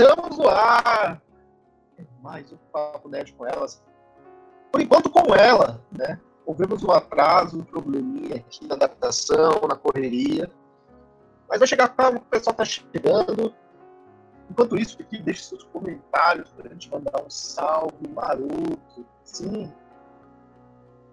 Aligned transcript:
Estamos 0.00 0.38
no 0.38 0.48
ar! 0.48 1.20
Mais 2.22 2.50
um 2.50 2.56
Papo 2.72 3.06
Nerd 3.06 3.34
com 3.34 3.46
elas. 3.46 3.84
Por 4.72 4.80
enquanto, 4.80 5.10
com 5.10 5.34
ela, 5.34 5.78
né? 5.92 6.18
Houve 6.46 6.64
um 6.64 6.90
atraso, 6.90 7.58
um 7.58 7.62
probleminha 7.62 8.36
aqui 8.36 8.66
na 8.66 8.76
adaptação, 8.76 9.60
na 9.68 9.76
correria. 9.76 10.50
Mas 11.46 11.58
vai 11.58 11.68
chegar 11.68 11.88
cá, 11.90 12.08
o 12.08 12.20
pessoal 12.20 12.56
tá 12.56 12.64
chegando. 12.64 13.54
Enquanto 14.50 14.78
isso, 14.78 14.96
aqui, 15.02 15.20
deixe 15.20 15.42
seus 15.42 15.64
comentários 15.64 16.48
para 16.48 16.68
a 16.68 16.72
gente 16.72 16.90
mandar 16.90 17.22
um 17.22 17.28
salve 17.28 18.08
maroto. 18.08 19.04
Sim. 19.22 19.70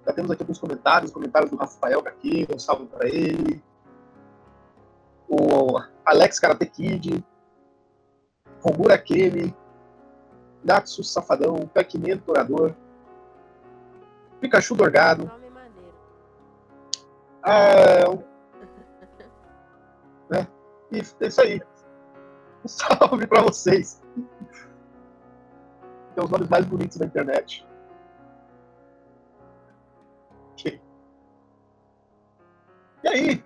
Já 0.06 0.14
temos 0.14 0.32
aqui 0.32 0.44
alguns 0.44 0.60
comentários, 0.60 1.12
comentários 1.12 1.52
do 1.52 1.58
Rafael 1.58 2.00
aqui, 2.06 2.48
um 2.56 2.58
salve 2.58 2.86
para 2.86 3.06
ele. 3.10 3.62
O 5.28 5.78
Alex 6.06 6.40
Karate 6.40 6.68
Kid, 6.68 7.22
Romura 8.62 8.98
Kemi, 8.98 9.56
Natsu 10.64 11.04
Safadão, 11.04 11.68
Pac-Man 11.74 12.18
Torador, 12.18 12.74
Pikachu 14.40 14.76
Dorgado. 14.76 15.32
Ah, 17.44 18.10
né? 20.30 20.48
Isso, 20.92 21.16
é 21.20 21.28
isso 21.28 21.42
aí. 21.42 21.62
Um 22.64 22.68
salve 22.68 23.28
pra 23.28 23.42
vocês. 23.42 24.02
Tem 26.16 26.24
os 26.24 26.30
nomes 26.30 26.50
mais 26.50 26.66
bonitos 26.66 26.98
da 26.98 27.06
internet. 27.06 27.68
E 33.04 33.08
aí? 33.08 33.44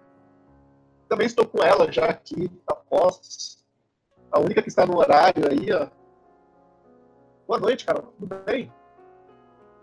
Também 1.07 1.27
estou 1.27 1.45
com 1.45 1.61
ela 1.61 1.91
já 1.91 2.05
aqui, 2.05 2.49
a 2.67 2.73
postos. 2.73 3.60
A 4.31 4.39
única 4.39 4.61
que 4.61 4.69
está 4.69 4.85
no 4.85 4.97
horário 4.97 5.43
aí, 5.49 5.67
ó. 5.73 5.87
Boa 7.47 7.59
noite, 7.59 7.85
cara. 7.85 8.01
Tudo 8.01 8.35
bem? 8.45 8.71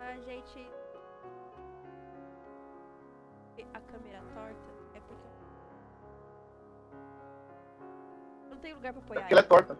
A 0.00 0.16
gente. 0.20 0.66
A 3.74 3.80
câmera 3.80 4.22
torta 4.34 4.70
é 4.94 5.00
porque. 5.00 5.28
Não 8.50 8.56
tem 8.58 8.72
lugar 8.74 8.92
pra 8.94 9.00
É 9.00 9.04
apoiar. 9.04 9.20
porque 9.20 9.34
ela 9.34 9.40
é 9.42 9.44
torta. 9.46 9.78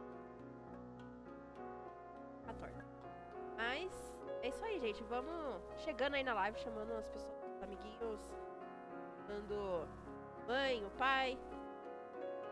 a 2.47 2.53
torta. 2.53 2.85
Mas 3.57 3.91
é 4.43 4.49
isso 4.49 4.65
aí, 4.65 4.79
gente. 4.81 5.03
Vamos 5.05 5.63
chegando 5.79 6.15
aí 6.15 6.23
na 6.23 6.35
live, 6.35 6.59
chamando 6.59 6.93
as 6.93 7.09
pessoas, 7.09 7.35
os 7.57 7.63
amiguinhos, 7.63 8.21
dando 9.27 9.89
mãe, 10.47 10.85
o 10.85 10.91
pai, 10.91 11.39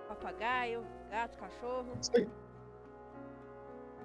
papagaio, 0.09 0.85
gato, 1.11 1.39
cachorro. 1.39 1.87
Isso 2.01 2.11
aí. 2.15 2.29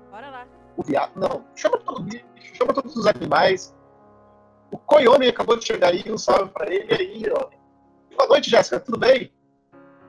Bora 0.10 0.30
lá. 0.30 0.48
O 0.78 0.84
viado. 0.84 1.12
Não, 1.16 1.46
chama 1.56 1.78
todo 1.80 2.04
bicho, 2.04 2.26
chama 2.54 2.74
todos 2.74 2.96
os 2.96 3.08
animais. 3.08 3.76
O 4.72 4.78
Koyomi 4.78 5.28
acabou 5.28 5.58
de 5.58 5.66
chegar 5.66 5.90
aí, 5.90 6.04
um 6.08 6.18
salve 6.18 6.52
pra 6.52 6.74
ele 6.74 6.94
aí, 6.94 7.24
ó. 7.32 7.50
Boa 8.16 8.28
noite, 8.28 8.50
Jéssica, 8.50 8.80
tudo 8.80 8.98
bem? 8.98 9.34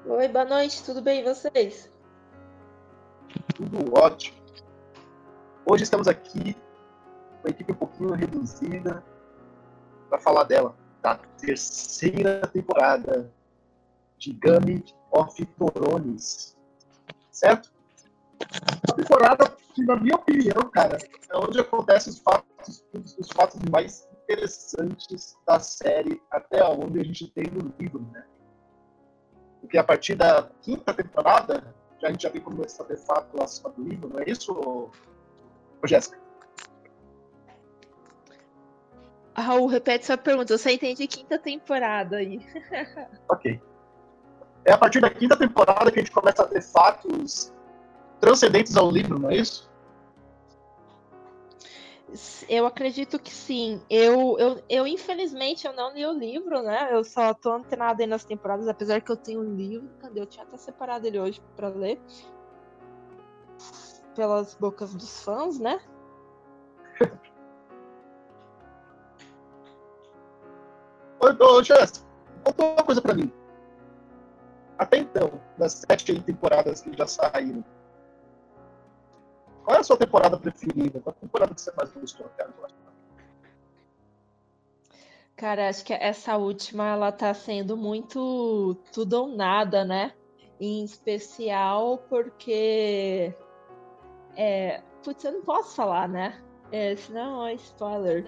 Oi, 0.06 0.28
boa 0.28 0.44
noite, 0.44 0.84
tudo 0.84 1.00
bem 1.02 1.20
e 1.20 1.24
vocês? 1.24 1.92
Tudo 3.54 3.96
ótimo. 3.96 4.36
Hoje 5.64 5.84
estamos 5.84 6.08
aqui 6.08 6.54
com 7.40 7.48
a 7.48 7.50
equipe 7.50 7.72
um 7.72 7.76
pouquinho 7.76 8.12
reduzida 8.12 9.04
para 10.08 10.18
falar 10.18 10.44
dela, 10.44 10.76
da 11.00 11.16
terceira 11.16 12.46
temporada 12.48 13.32
de 14.18 14.32
Game 14.32 14.84
of 15.10 15.46
Thrones. 15.46 16.56
Certo? 17.42 17.72
Uma 18.86 18.94
temporada 18.94 19.56
que, 19.74 19.84
na 19.84 19.96
minha 19.96 20.14
opinião, 20.14 20.70
cara, 20.70 20.96
é 21.28 21.36
onde 21.36 21.58
acontecem 21.58 22.12
os 22.12 22.20
fatos, 22.20 22.84
os, 22.94 23.18
os 23.18 23.28
fatos 23.32 23.60
mais 23.68 24.08
interessantes 24.22 25.36
da 25.44 25.58
série 25.58 26.22
até 26.30 26.62
onde 26.64 27.00
a 27.00 27.04
gente 27.04 27.26
tem 27.32 27.44
no 27.50 27.74
livro, 27.80 28.06
né? 28.12 28.24
Porque 29.60 29.76
a 29.76 29.82
partir 29.82 30.14
da 30.14 30.48
quinta 30.60 30.94
temporada, 30.94 31.74
já 32.00 32.08
a 32.08 32.10
gente 32.12 32.22
já 32.22 32.28
vê 32.28 32.38
como 32.38 32.56
começa 32.56 32.80
a 32.80 32.86
ter 32.86 32.98
fato 32.98 33.42
acima 33.42 33.70
do 33.70 33.82
livro, 33.82 34.08
não 34.08 34.20
é 34.20 34.24
isso, 34.28 34.90
Jéssica? 35.84 36.20
Raul, 39.34 39.66
repete 39.66 40.06
sua 40.06 40.16
pergunta. 40.16 40.52
Eu 40.52 40.58
só 40.58 40.70
entendi 40.70 41.08
quinta 41.08 41.38
temporada 41.38 42.18
aí. 42.18 42.40
Ok. 43.28 43.60
É 44.64 44.72
a 44.72 44.78
partir 44.78 45.00
da 45.00 45.10
quinta 45.10 45.36
temporada 45.36 45.90
que 45.90 45.98
a 45.98 46.02
gente 46.02 46.12
começa 46.12 46.42
a 46.42 46.46
ter 46.46 46.62
fatos 46.62 47.52
transcendentes 48.20 48.76
ao 48.76 48.90
livro, 48.90 49.18
não 49.18 49.30
é 49.30 49.36
isso? 49.36 49.70
Eu 52.48 52.66
acredito 52.66 53.18
que 53.18 53.32
sim. 53.32 53.80
Eu, 53.88 54.36
eu, 54.38 54.62
eu, 54.68 54.86
infelizmente, 54.86 55.66
eu 55.66 55.72
não 55.72 55.94
li 55.94 56.04
o 56.06 56.12
livro, 56.12 56.62
né? 56.62 56.90
Eu 56.92 57.02
só 57.02 57.32
tô 57.32 57.52
antenada 57.52 58.02
aí 58.02 58.06
nas 58.06 58.24
temporadas, 58.24 58.68
apesar 58.68 59.00
que 59.00 59.10
eu 59.10 59.16
tenho 59.16 59.40
um 59.40 59.56
livro. 59.56 59.88
Cadê? 59.98 60.20
Eu 60.20 60.26
tinha 60.26 60.44
até 60.44 60.58
separado 60.58 61.06
ele 61.06 61.18
hoje 61.18 61.42
pra 61.56 61.68
ler. 61.68 61.98
Pelas 64.14 64.54
bocas 64.54 64.94
dos 64.94 65.22
fãs, 65.22 65.58
né? 65.58 65.80
Ô, 71.18 71.28
ô 71.44 71.62
Jéssica, 71.62 72.04
conta 72.44 72.64
uma 72.64 72.82
coisa 72.84 73.00
pra 73.00 73.14
mim. 73.14 73.32
Até 74.78 74.98
então, 74.98 75.40
das 75.58 75.84
sete 75.88 76.20
temporadas 76.22 76.80
que 76.80 76.96
já 76.96 77.06
saíram, 77.06 77.64
qual 79.64 79.76
é 79.76 79.80
a 79.80 79.84
sua 79.84 79.96
temporada 79.96 80.38
preferida? 80.38 81.00
Qual 81.00 81.14
é 81.14 81.16
a 81.18 81.20
temporada 81.20 81.54
que 81.54 81.60
você 81.60 81.72
mais 81.76 81.92
gostou 81.92 82.26
até 82.26 82.44
agora? 82.44 82.72
Cara, 85.36 85.68
acho 85.68 85.84
que 85.84 85.92
essa 85.92 86.36
última 86.36 86.86
ela 86.88 87.10
tá 87.10 87.32
sendo 87.34 87.76
muito 87.76 88.76
tudo 88.92 89.14
ou 89.14 89.28
nada, 89.28 89.84
né? 89.84 90.12
Em 90.60 90.84
especial 90.84 91.98
porque. 92.08 93.34
É... 94.36 94.82
Putz, 95.02 95.24
eu 95.24 95.32
não 95.32 95.42
posso 95.42 95.74
falar, 95.74 96.08
né? 96.08 96.40
É, 96.70 96.94
senão 96.96 97.44
é 97.46 97.54
spoiler. 97.54 98.24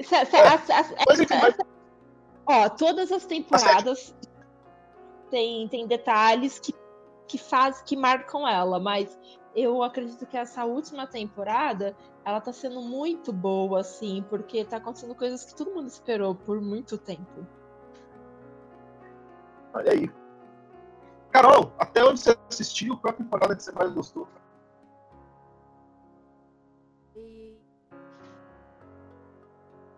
Se- 0.00 0.24
se- 0.26 0.36
as- 0.36 0.70
as- 0.70 0.94
mas 1.08 1.20
enfim, 1.20 1.34
mas- 1.42 1.56
Ó, 2.48 2.68
todas 2.70 3.12
as 3.12 3.26
temporadas 3.26 4.14
tem, 5.30 5.68
tem 5.68 5.86
detalhes 5.86 6.58
que, 6.58 6.74
que 7.26 7.36
faz, 7.36 7.82
que 7.82 7.94
marcam 7.94 8.48
ela, 8.48 8.80
mas 8.80 9.18
eu 9.54 9.82
acredito 9.82 10.24
que 10.24 10.36
essa 10.36 10.64
última 10.64 11.06
temporada 11.06 11.94
ela 12.24 12.40
tá 12.40 12.50
sendo 12.50 12.80
muito 12.80 13.32
boa, 13.32 13.80
assim, 13.80 14.24
porque 14.30 14.64
tá 14.64 14.78
acontecendo 14.78 15.14
coisas 15.14 15.44
que 15.44 15.54
todo 15.54 15.74
mundo 15.74 15.88
esperou 15.88 16.34
por 16.34 16.58
muito 16.58 16.96
tempo. 16.96 17.46
Olha 19.74 19.92
aí. 19.92 20.10
Carol, 21.30 21.72
até 21.78 22.02
onde 22.02 22.20
você 22.20 22.38
assistiu? 22.50 22.96
Qual 22.96 23.12
é 23.12 23.14
a 23.14 23.18
temporada 23.18 23.54
que 23.54 23.62
você 23.62 23.72
mais 23.72 23.92
gostou? 23.92 24.26
E. 27.14 27.58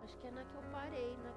Acho 0.02 0.18
que 0.18 0.26
é 0.26 0.30
na 0.32 0.42
que 0.42 0.54
eu 0.56 0.62
parei. 0.72 1.16
Na... 1.18 1.30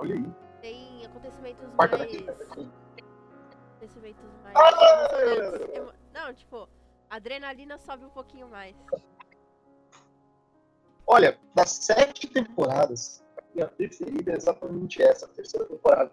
Olha 0.00 0.14
aí. 0.14 0.34
Tem 0.62 1.04
acontecimentos 1.04 1.62
Quarta 1.76 1.98
mais. 1.98 2.10
da 2.10 2.18
quinta. 2.18 2.32
Acontecimentos 2.32 4.24
mais. 4.42 4.56
Ah! 4.56 5.92
Não, 6.14 6.34
tipo, 6.34 6.68
a 7.10 7.16
adrenalina 7.16 7.76
sobe 7.78 8.04
um 8.06 8.10
pouquinho 8.10 8.48
mais. 8.48 8.74
Olha, 11.06 11.38
das 11.54 11.70
sete 11.70 12.28
temporadas, 12.28 13.22
minha 13.54 13.68
preferida 13.68 14.32
é 14.32 14.36
exatamente 14.36 15.02
essa, 15.02 15.26
a 15.26 15.28
terceira 15.28 15.66
temporada. 15.66 16.12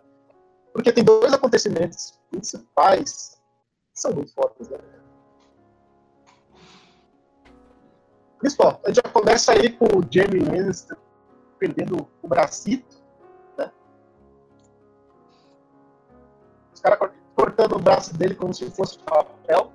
Porque 0.74 0.92
tem 0.92 1.04
dois 1.04 1.32
acontecimentos 1.34 2.20
principais 2.30 3.42
que 3.94 4.02
são 4.02 4.14
muito 4.14 4.34
fortes, 4.34 4.68
né? 4.70 4.78
Principal, 8.40 8.82
a 8.84 8.88
gente 8.90 8.98
já 9.04 9.12
começa 9.12 9.52
aí 9.54 9.72
com 9.72 9.86
o 9.86 10.04
Jamie 10.12 10.44
Lannister 10.44 10.98
perdendo 11.58 12.08
o 12.22 12.28
bracito, 12.28 12.97
Os 16.78 16.82
caras 16.82 17.00
cort- 17.00 17.14
cortando 17.36 17.76
o 17.76 17.80
braço 17.80 18.16
dele 18.16 18.36
como 18.36 18.54
se 18.54 18.70
fosse 18.70 19.00
papel. 19.00 19.72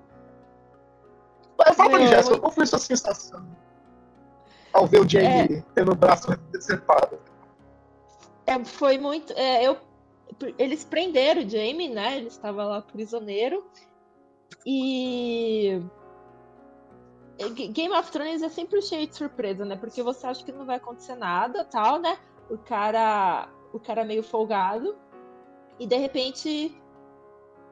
Mas 1.59 1.77
fala 1.77 1.91
pra 1.91 1.99
mim, 1.99 2.07
Jéssica, 2.07 2.39
qual 2.39 2.53
foi 2.53 2.63
a 2.63 2.67
sua 2.67 2.79
sensação 2.79 3.45
ao 4.73 4.87
ver 4.87 5.01
o 5.01 5.09
Jamie 5.09 5.65
tendo 5.75 5.91
o 5.91 5.97
braço 5.97 6.29
decepado? 6.53 7.19
É, 8.47 8.65
foi 8.65 8.99
muito. 8.99 9.33
é, 9.33 9.65
eu, 9.67 9.77
eles 10.57 10.85
prenderam 10.85 11.43
o 11.43 11.49
Jamie, 11.49 11.89
né? 11.89 12.19
Ele 12.19 12.29
estava 12.29 12.65
lá 12.65 12.81
prisioneiro. 12.81 13.67
E. 14.65 15.83
Game 17.71 17.93
of 17.97 18.13
Thrones 18.13 18.43
é 18.43 18.49
sempre 18.49 18.81
cheio 18.81 19.09
de 19.09 19.17
surpresa, 19.17 19.65
né? 19.65 19.75
Porque 19.75 20.05
você 20.05 20.25
acha 20.25 20.45
que 20.45 20.53
não 20.53 20.65
vai 20.65 20.77
acontecer 20.77 21.17
nada, 21.17 21.65
tal, 21.65 21.99
né? 21.99 22.17
O 22.49 22.57
cara, 22.57 23.49
o 23.73 23.81
cara 23.81 24.05
meio 24.05 24.23
folgado. 24.23 24.97
E 25.81 25.87
de 25.87 25.97
repente 25.97 26.81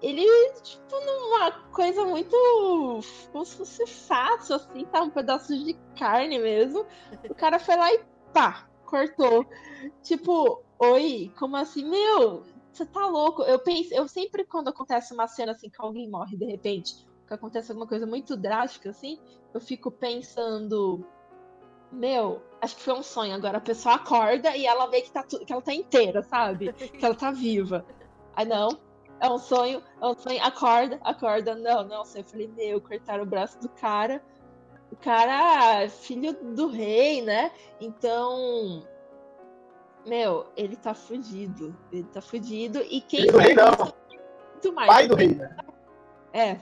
ele, 0.02 0.25
tipo, 0.62 0.97
numa 1.00 1.50
coisa 1.73 2.05
muito. 2.05 2.35
como 3.32 3.44
se 3.44 3.56
fosse 3.56 3.87
fácil, 3.87 4.56
assim, 4.56 4.85
tá? 4.87 5.02
Um 5.02 5.11
pedaço 5.11 5.56
de 5.56 5.75
carne 5.99 6.38
mesmo. 6.38 6.87
O 7.29 7.35
cara 7.35 7.58
foi 7.58 7.76
lá 7.76 7.93
e 7.93 8.00
pá, 8.32 8.67
cortou. 8.87 9.47
Tipo, 10.02 10.62
oi, 10.79 11.32
como 11.38 11.56
assim? 11.56 11.88
Meu, 11.88 12.43
você 12.73 12.87
tá 12.87 13.06
louco? 13.06 13.43
Eu 13.43 13.58
penso, 13.58 13.93
eu 13.93 14.08
sempre, 14.08 14.44
quando 14.44 14.69
acontece 14.69 15.12
uma 15.12 15.29
cena 15.29 15.52
assim, 15.52 15.69
que 15.69 15.76
alguém 15.79 16.08
morre 16.08 16.37
de 16.37 16.47
repente, 16.47 17.06
que 17.26 17.35
acontece 17.35 17.70
alguma 17.70 17.87
coisa 17.87 18.06
muito 18.06 18.37
drástica, 18.37 18.91
assim, 18.91 19.19
eu 19.52 19.61
fico 19.61 19.91
pensando. 19.91 21.05
Meu, 21.93 22.41
acho 22.61 22.76
que 22.76 22.82
foi 22.82 22.94
um 22.94 23.02
sonho. 23.02 23.35
Agora 23.35 23.58
a 23.58 23.61
pessoa 23.61 23.97
acorda 23.97 24.56
e 24.56 24.64
ela 24.64 24.87
vê 24.87 25.02
que, 25.02 25.11
tá 25.11 25.23
que 25.25 25.52
ela 25.52 25.61
tá 25.61 25.75
inteira, 25.75 26.23
sabe? 26.23 26.73
Que 26.73 27.05
ela 27.05 27.14
tá 27.14 27.31
viva. 27.31 27.85
Aí 28.35 28.47
não, 28.47 28.79
é 29.21 29.29
um 29.29 29.39
sonho, 29.39 29.83
é 30.01 30.07
um 30.07 30.15
sonho, 30.15 30.43
acorda, 30.43 30.99
acorda. 31.03 31.55
Não, 31.55 31.85
não, 31.85 32.03
eu 32.15 32.25
falei, 32.25 32.49
meu, 32.49 32.81
cortaram 32.81 33.23
o 33.23 33.27
braço 33.27 33.61
do 33.61 33.69
cara. 33.69 34.23
O 34.91 34.97
cara, 34.97 35.89
filho 35.89 36.33
do 36.33 36.69
rei, 36.69 37.23
né? 37.23 37.53
Então, 37.81 38.85
meu, 40.07 40.47
ele 40.57 40.75
tá 40.75 40.95
fudido. 40.95 41.77
Ele 41.93 42.05
tá 42.05 42.21
fudido. 42.21 42.81
E 42.91 43.01
quem. 43.03 43.21
Filho 43.21 43.33
do 43.33 43.39
rei, 43.39 43.55
não. 43.55 43.95
Muito 44.53 44.73
mais. 44.73 44.89
Pai 44.89 45.09
do 45.09 45.15
rei, 45.15 45.35
né? 45.35 45.57
É. 46.33 46.59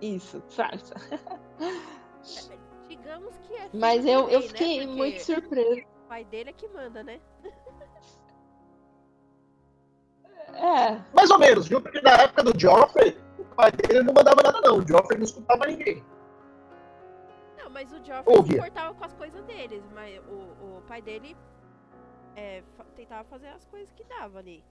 Isso, 0.00 0.42
farsa. 0.48 0.94
Digamos 2.88 3.36
que 3.38 3.54
é. 3.54 3.68
Mas 3.74 4.06
eu, 4.06 4.28
eu 4.28 4.40
rei, 4.40 4.40
né? 4.40 4.48
fiquei 4.48 4.78
Porque 4.78 4.96
muito 4.96 5.20
surpresa. 5.20 5.80
O 5.80 6.08
pai 6.08 6.24
dele 6.24 6.50
é 6.50 6.52
que 6.52 6.68
manda, 6.68 7.02
né? 7.02 7.20
É, 10.54 11.02
Mais 11.14 11.30
ou 11.30 11.38
menos, 11.38 11.66
viu? 11.66 11.80
Porque 11.80 12.00
na 12.00 12.12
época 12.12 12.42
do 12.42 12.58
Joffrey, 12.58 13.16
o 13.38 13.44
pai 13.54 13.72
dele 13.72 14.02
não 14.02 14.14
mandava 14.14 14.42
nada, 14.42 14.60
não. 14.60 14.78
O 14.78 14.86
Joffrey 14.86 15.18
não 15.18 15.24
escutava 15.24 15.66
ninguém. 15.66 16.04
Não, 17.58 17.70
mas 17.70 17.92
o 17.92 17.96
Joffrey 18.04 18.38
Ô, 18.38 18.44
se 18.44 18.54
importava 18.54 18.94
com 18.94 19.04
as 19.04 19.12
coisas 19.14 19.44
deles, 19.44 19.82
mas 19.94 20.20
o, 20.28 20.78
o 20.78 20.82
pai 20.86 21.00
dele 21.00 21.36
é, 22.36 22.62
tentava 22.94 23.24
fazer 23.24 23.48
as 23.48 23.64
coisas 23.66 23.92
que 23.92 24.04
dava 24.04 24.38
ali. 24.38 24.64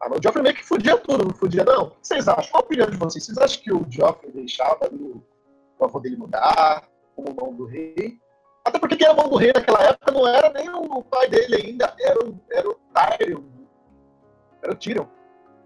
Ah, 0.00 0.08
mas 0.08 0.18
o 0.18 0.22
Joffrey 0.22 0.42
meio 0.42 0.54
que 0.54 0.64
fudia 0.64 0.96
tudo, 0.98 1.24
não 1.24 1.34
fudia, 1.34 1.64
não? 1.64 1.84
O 1.84 1.90
que 1.90 2.06
vocês 2.06 2.28
acham? 2.28 2.50
Qual 2.50 2.62
a 2.62 2.66
opinião 2.66 2.88
de 2.88 2.96
vocês? 2.96 3.24
Vocês 3.24 3.38
acham 3.38 3.62
que 3.62 3.72
o 3.72 3.86
Joffrey 3.90 4.32
deixava 4.32 4.86
ali 4.86 5.02
o, 5.02 5.22
o 5.78 5.84
avô 5.84 5.98
dele 5.98 6.16
mudar 6.16 6.88
como 7.16 7.34
mão 7.34 7.54
do 7.54 7.64
rei? 7.64 8.20
Até 8.68 8.78
porque 8.78 8.96
quem 8.96 9.06
era 9.06 9.16
mão 9.16 9.28
do 9.30 9.36
rei 9.36 9.50
naquela 9.54 9.82
época 9.82 10.12
não 10.12 10.26
era 10.26 10.50
nem 10.50 10.68
o 10.68 11.02
pai 11.02 11.26
dele 11.28 11.56
ainda, 11.56 11.94
era 11.98 12.22
o, 12.22 12.38
era 12.50 12.68
o 12.68 12.74
Tyrion. 12.74 13.42
Era 14.62 14.72
o 14.72 14.76
Tyrion. 14.76 15.06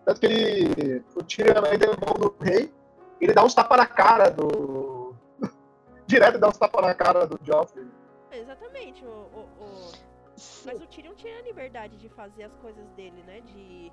Tanto 0.04 0.20
que 0.20 0.26
ele, 0.26 1.04
o 1.16 1.22
Tyrion 1.24 1.64
ainda 1.64 1.86
é 1.86 1.88
mão 1.88 2.14
do 2.14 2.34
rei, 2.40 2.72
ele 3.20 3.32
dá 3.32 3.44
uns 3.44 3.54
tapas 3.54 3.76
na 3.78 3.86
cara 3.86 4.30
do... 4.30 5.14
Direto 6.06 6.38
dá 6.38 6.48
uns 6.48 6.58
tapas 6.58 6.82
na 6.82 6.94
cara 6.94 7.26
do 7.26 7.38
Joffrey. 7.44 7.86
Exatamente, 8.30 9.04
o, 9.04 9.08
o, 9.08 9.48
o- 9.64 9.92
mas 10.64 10.80
o 10.80 10.86
Tyrion 10.86 11.14
tinha 11.14 11.38
a 11.38 11.42
liberdade 11.42 11.96
de 11.98 12.08
fazer 12.08 12.44
as 12.44 12.56
coisas 12.56 12.88
dele, 12.90 13.22
né? 13.24 13.40
De 13.40 13.92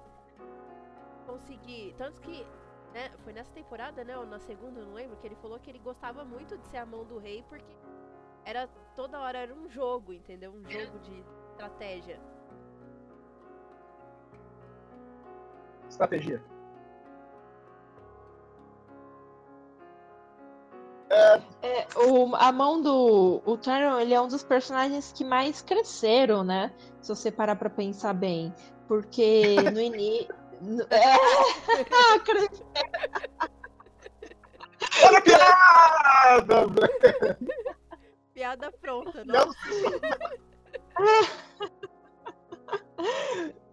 conseguir. 1.25 1.93
Tanto 1.97 2.21
que, 2.21 2.45
né, 2.93 3.11
foi 3.23 3.33
nessa 3.33 3.51
temporada, 3.51 4.03
né? 4.03 4.17
Ou 4.17 4.25
na 4.25 4.39
segunda, 4.39 4.79
eu 4.79 4.85
não 4.85 4.93
lembro, 4.93 5.17
que 5.17 5.27
ele 5.27 5.35
falou 5.41 5.59
que 5.59 5.69
ele 5.69 5.79
gostava 5.79 6.23
muito 6.23 6.57
de 6.57 6.65
ser 6.67 6.77
a 6.77 6.85
mão 6.85 7.03
do 7.05 7.17
rei, 7.17 7.43
porque 7.49 7.75
era 8.49 8.67
toda 8.95 9.19
hora 9.19 9.37
era 9.37 9.53
um 9.53 9.69
jogo, 9.69 10.11
entendeu? 10.11 10.51
Um 10.51 10.67
jogo 10.67 10.97
de 10.99 11.23
estratégia. 11.51 12.19
Estratégia. 15.87 16.43
É, 21.61 21.87
o, 21.95 22.35
a 22.35 22.51
mão 22.51 22.81
do 22.81 23.41
o 23.45 23.57
Tyrion, 23.57 23.99
ele 23.99 24.13
é 24.13 24.21
um 24.21 24.27
dos 24.27 24.43
personagens 24.43 25.11
que 25.11 25.23
mais 25.23 25.61
cresceram, 25.61 26.43
né? 26.43 26.73
Se 27.01 27.09
você 27.09 27.31
parar 27.31 27.55
pra 27.55 27.69
pensar 27.69 28.13
bem. 28.13 28.53
Porque 28.87 29.55
no 29.71 29.79
início. 29.79 30.39
É... 30.89 31.13
Ah, 31.95 32.19
Olha 35.05 35.17
a 35.17 35.21
piada! 35.21 36.67
Piada 38.39 38.71
pronta, 38.71 39.25
não? 39.25 39.49
um 39.49 39.53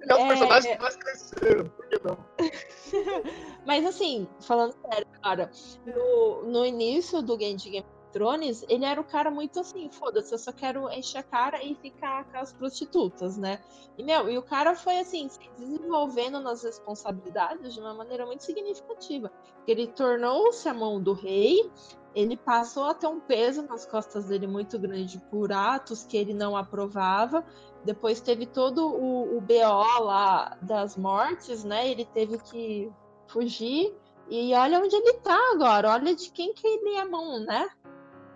Ele 0.00 0.10
é 0.10 0.14
um 0.16 0.24
É. 0.24 0.28
personagem 0.28 0.74
que 0.74 0.82
mais 0.82 0.96
cresceram, 0.96 1.68
por 1.68 1.88
que 1.88 2.00
não? 2.02 2.18
Mas 3.64 3.86
assim, 3.86 4.26
falando 4.40 4.74
sério, 4.90 5.06
cara, 5.22 5.52
no, 5.86 6.42
no 6.50 6.66
início 6.66 7.22
do 7.22 7.36
game 7.36 7.54
de 7.54 7.70
Game 7.70 7.86
of 7.86 8.12
Thrones, 8.12 8.64
ele 8.68 8.84
era 8.84 9.00
o 9.00 9.04
cara 9.04 9.30
muito 9.30 9.60
assim, 9.60 9.88
foda-se, 9.88 10.34
eu 10.34 10.38
só 10.38 10.52
quero 10.52 10.90
encher 10.90 11.18
a 11.18 11.22
cara 11.22 11.62
e 11.62 11.76
ficar 11.76 12.24
com 12.24 12.38
as 12.38 12.52
prostitutas, 12.52 13.36
né? 13.36 13.62
E, 13.96 14.02
meu, 14.02 14.28
e 14.28 14.36
o 14.36 14.42
cara 14.42 14.74
foi 14.74 14.98
assim, 14.98 15.28
se 15.28 15.38
desenvolvendo 15.56 16.40
nas 16.40 16.64
responsabilidades 16.64 17.72
de 17.72 17.78
uma 17.78 17.94
maneira 17.94 18.26
muito 18.26 18.42
significativa. 18.42 19.30
Ele 19.64 19.86
tornou-se 19.86 20.68
a 20.68 20.74
mão 20.74 21.00
do 21.00 21.12
rei, 21.12 21.70
ele 22.16 22.34
passou 22.34 22.84
a 22.84 22.94
ter 22.94 23.06
um 23.06 23.20
peso 23.20 23.60
nas 23.60 23.84
costas 23.84 24.28
dele 24.28 24.46
muito 24.46 24.78
grande 24.78 25.18
por 25.30 25.52
atos 25.52 26.02
que 26.02 26.16
ele 26.16 26.32
não 26.32 26.56
aprovava. 26.56 27.44
Depois 27.84 28.22
teve 28.22 28.46
todo 28.46 28.88
o, 28.88 29.36
o 29.36 29.40
BO 29.42 30.00
lá 30.02 30.56
das 30.62 30.96
mortes, 30.96 31.62
né? 31.62 31.86
Ele 31.86 32.06
teve 32.06 32.38
que 32.38 32.90
fugir. 33.28 33.94
E 34.30 34.54
olha 34.54 34.80
onde 34.80 34.96
ele 34.96 35.12
tá 35.18 35.38
agora. 35.52 35.90
Olha 35.90 36.16
de 36.16 36.30
quem 36.30 36.54
que 36.54 36.66
ele 36.66 36.94
é 36.94 37.04
mão, 37.04 37.38
né? 37.38 37.68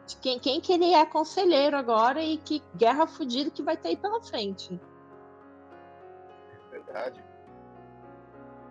De 0.07 0.17
quem, 0.19 0.39
quem 0.39 0.61
que 0.61 0.75
ele 0.75 0.93
é 0.93 1.07
conselheiro 1.07 1.75
agora 1.75 2.23
e 2.23 2.37
que 2.37 2.63
guerra 2.77 3.07
fudida 3.07 3.51
que 3.51 3.63
vai 3.63 3.79
ter 3.79 3.89
aí 3.89 3.97
pela 3.97 4.21
frente. 4.21 4.79
Verdade. 6.71 7.25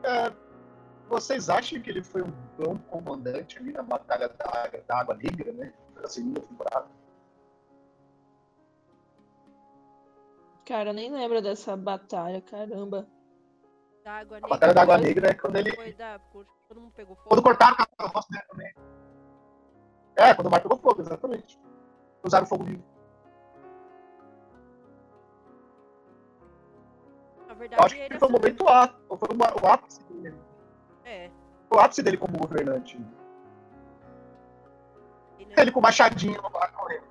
É, 0.03 0.31
vocês 1.09 1.49
acham 1.49 1.81
que 1.81 1.89
ele 1.89 2.03
foi 2.03 2.21
um 2.21 2.31
bom 2.57 2.77
comandante 2.77 3.57
ali 3.57 3.71
na 3.73 3.83
Batalha 3.83 4.29
da, 4.29 4.67
da 4.87 4.99
Água 4.99 5.15
Negra, 5.15 5.51
né? 5.51 5.73
Na 5.95 6.07
segunda 6.07 6.39
temporada? 6.41 6.87
Cara, 10.65 10.91
eu 10.91 10.93
nem 10.93 11.11
lembro 11.11 11.41
dessa 11.41 11.75
batalha, 11.75 12.41
caramba. 12.41 13.07
Da 14.03 14.11
água 14.19 14.37
A 14.37 14.39
negra. 14.41 14.49
Batalha 14.49 14.73
da 14.73 14.81
Água 14.83 14.97
Negra 14.99 15.29
é 15.29 15.33
quando 15.33 15.55
ele. 15.55 15.75
Foi 15.75 15.93
da. 15.93 16.19
Todo 16.19 16.79
mundo 16.79 16.93
pegou 16.95 17.15
fogo. 17.15 17.29
Quando 17.29 17.41
cortaram 17.43 17.73
o 17.73 17.97
carroça 17.97 18.27
dele 18.29 18.43
também. 18.47 18.73
É, 20.15 20.33
quando 20.35 20.47
o 20.47 20.51
mar 20.51 20.61
pegou 20.61 20.77
fogo, 20.77 21.01
exatamente. 21.01 21.59
Usaram 22.23 22.45
fogo 22.45 22.63
vivo. 22.65 22.83
Na 27.47 27.53
Eu 27.53 27.57
verdade, 27.57 27.83
acho 27.83 27.95
que 27.95 28.01
ele 28.01 28.19
foi 28.19 28.27
o 28.27 28.31
momento 28.31 28.67
á- 28.67 28.93
foi 29.07 29.29
o 29.63 29.67
ápice 29.67 30.03
dele. 30.03 30.37
É. 31.09 31.31
O 31.71 31.79
ápice 31.79 32.03
dele 32.03 32.17
como 32.17 32.37
governante. 32.37 33.03
Ele, 35.39 35.53
Ele 35.57 35.71
com 35.71 35.79
o 35.79 35.83
machadinho 35.83 36.39
lá 36.41 36.67
correndo. 36.69 37.03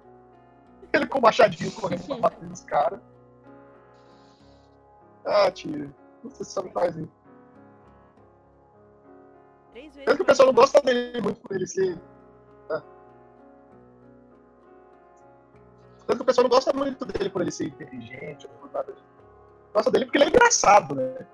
Ele 0.93 1.07
com 1.07 1.19
o 1.19 1.23
machadinho 1.23 1.73
correndo 1.73 2.07
pra 2.07 2.17
bater 2.17 2.45
nos 2.49 2.61
caras. 2.61 3.01
Ah, 5.25 5.51
tio. 5.51 5.93
Você 6.23 6.71
faz 6.71 6.97
isso. 6.97 7.13
Três 9.73 9.95
vezes. 9.95 10.05
Tanto 10.05 10.17
que 10.17 10.23
o 10.23 10.27
pessoal 10.27 10.47
não 10.47 10.55
gosta 10.55 10.81
dele 10.81 11.21
muito 11.21 11.41
por 11.41 11.57
ele 11.57 11.67
ser. 11.67 12.01
Ah. 12.71 12.83
Tanto 16.07 16.17
que 16.19 16.23
o 16.23 16.25
pessoal 16.25 16.45
não 16.45 16.51
gosta 16.51 16.73
muito 16.73 17.05
dele 17.05 17.31
por 17.31 17.43
ele 17.43 17.51
ser 17.51 17.67
inteligente 17.67 18.47
ou 18.47 18.53
por 18.61 18.73
nada 18.73 18.93
disso. 18.93 19.05
Gosta 19.75 19.91
dele 19.91 20.05
porque 20.05 20.19
ele 20.19 20.25
é 20.25 20.29
engraçado, 20.29 20.95
né? 20.95 21.27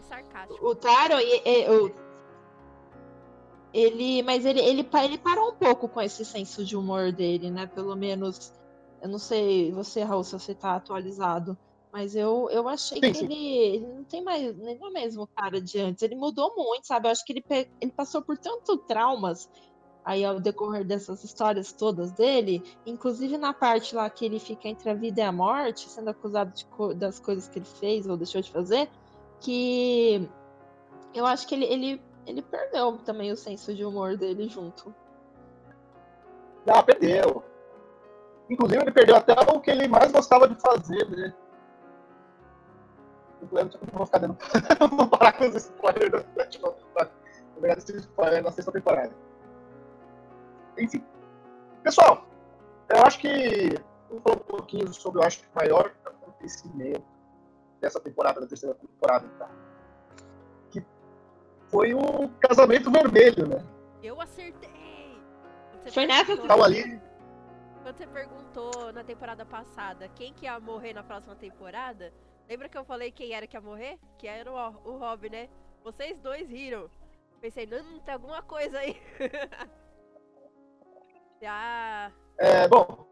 É 0.00 0.02
sarcástico. 0.02 0.66
O 0.66 0.74
Taro, 0.74 1.20
e- 1.20 1.42
e- 1.44 1.68
o- 1.68 2.10
ele, 3.72 4.22
mas 4.22 4.44
ele, 4.44 4.60
ele, 4.60 4.88
ele 5.04 5.18
parou 5.18 5.50
um 5.50 5.56
pouco 5.58 5.88
com 5.88 6.00
esse 6.00 6.24
senso 6.24 6.64
de 6.64 6.76
humor 6.76 7.12
dele, 7.12 7.50
né? 7.50 7.66
Pelo 7.68 7.94
menos, 7.94 8.52
eu 9.02 9.08
não 9.08 9.18
sei 9.18 9.70
você, 9.72 10.02
Raul, 10.02 10.24
se 10.24 10.32
você 10.32 10.54
tá 10.54 10.74
atualizado, 10.76 11.56
mas 11.92 12.14
eu, 12.16 12.48
eu 12.50 12.66
achei 12.68 13.00
Sim, 13.00 13.12
que 13.12 13.18
sim. 13.18 13.24
ele, 13.26 13.56
ele 13.58 13.86
não 13.86 14.04
tem 14.04 14.24
mais, 14.24 14.42
ele 14.42 14.78
não 14.78 14.88
é 14.88 14.90
o 14.90 14.92
mesmo 14.92 15.28
cara 15.36 15.60
de 15.60 15.78
antes. 15.78 16.02
Ele 16.02 16.16
mudou 16.16 16.52
muito, 16.56 16.86
sabe? 16.86 17.06
Eu 17.06 17.12
acho 17.12 17.24
que 17.24 17.32
ele, 17.32 17.44
ele 17.80 17.92
passou 17.92 18.22
por 18.24 18.36
tanto 18.38 18.78
traumas 18.86 19.48
aí 20.04 20.24
ao 20.24 20.40
decorrer 20.40 20.84
dessas 20.84 21.22
histórias 21.22 21.74
todas 21.74 22.12
dele, 22.14 22.62
inclusive 22.86 23.36
na 23.36 23.52
parte 23.52 23.94
lá 23.94 24.08
que 24.08 24.24
ele 24.24 24.40
fica 24.40 24.66
entre 24.66 24.88
a 24.88 24.94
vida 24.94 25.20
e 25.20 25.24
a 25.24 25.30
morte, 25.30 25.90
sendo 25.90 26.08
acusado 26.08 26.50
de 26.54 26.64
co- 26.70 26.94
das 26.94 27.20
coisas 27.20 27.46
que 27.48 27.58
ele 27.58 27.66
fez 27.78 28.06
ou 28.06 28.16
deixou 28.16 28.40
de 28.40 28.50
fazer, 28.50 28.90
que 29.40 30.28
eu 31.14 31.26
acho 31.26 31.46
que 31.46 31.54
ele, 31.54 31.64
ele, 31.64 32.02
ele 32.26 32.42
perdeu 32.42 32.98
também 32.98 33.32
o 33.32 33.36
senso 33.36 33.74
de 33.74 33.84
humor 33.84 34.16
dele 34.16 34.48
junto. 34.48 34.94
Ah, 36.68 36.82
perdeu. 36.82 37.42
Inclusive, 38.48 38.82
ele 38.82 38.92
perdeu 38.92 39.16
até 39.16 39.32
o 39.32 39.60
que 39.60 39.70
ele 39.70 39.88
mais 39.88 40.12
gostava 40.12 40.46
de 40.46 40.60
fazer, 40.60 41.08
né? 41.08 41.34
Não 43.40 43.66
vou 43.92 44.06
ficar 44.06 44.18
dando. 44.18 44.36
vou 44.96 45.08
parar 45.08 45.32
com 45.32 45.48
os 45.48 45.54
spoilers 45.54 46.10
da 46.10 46.42
última 46.42 46.72
temporada. 46.72 47.12
Na 47.54 47.60
verdade, 47.60 47.80
esse 47.80 47.96
spoiler 47.96 48.42
na 48.42 48.52
sexta 48.52 48.72
temporada. 48.72 49.12
Enfim. 50.78 51.02
Pessoal, 51.82 52.26
eu 52.90 53.02
acho 53.04 53.18
que. 53.18 53.80
Vou 54.10 54.20
falar 54.20 54.36
um 54.36 54.40
pouquinho 54.40 54.92
sobre, 54.92 55.20
eu 55.20 55.26
acho, 55.26 55.40
o 55.40 55.58
maior 55.58 55.92
acontecimento 56.04 57.19
dessa 57.80 57.98
temporada, 58.00 58.40
da 58.40 58.46
terceira 58.46 58.74
temporada, 58.74 59.26
tá? 59.38 59.48
Que 60.70 60.84
foi 61.68 61.94
o 61.94 62.28
casamento 62.40 62.90
vermelho, 62.90 63.46
né? 63.48 63.64
Eu 64.02 64.20
acertei! 64.20 64.70
Você 65.82 65.90
Foi 65.92 66.06
nessa 66.06 66.26
perguntou- 66.26 66.48
Tava 66.48 66.64
ali. 66.64 67.00
Quando 67.82 67.96
você 67.96 68.06
perguntou 68.06 68.92
na 68.92 69.02
temporada 69.02 69.46
passada 69.46 70.08
quem 70.10 70.34
que 70.34 70.44
ia 70.44 70.60
morrer 70.60 70.92
na 70.92 71.02
próxima 71.02 71.34
temporada, 71.34 72.12
lembra 72.46 72.68
que 72.68 72.76
eu 72.76 72.84
falei 72.84 73.10
quem 73.10 73.32
era 73.32 73.46
que 73.46 73.56
ia 73.56 73.60
morrer? 73.60 73.98
Que 74.18 74.28
era 74.28 74.52
o, 74.52 74.56
o 74.90 74.98
Rob, 74.98 75.30
né? 75.30 75.48
Vocês 75.82 76.18
dois 76.20 76.48
riram. 76.48 76.90
Pensei, 77.40 77.64
não, 77.64 77.98
tem 78.00 78.12
alguma 78.12 78.42
coisa 78.42 78.78
aí. 78.78 79.00
ah, 81.46 82.10
É, 82.38 82.68
bom, 82.68 83.06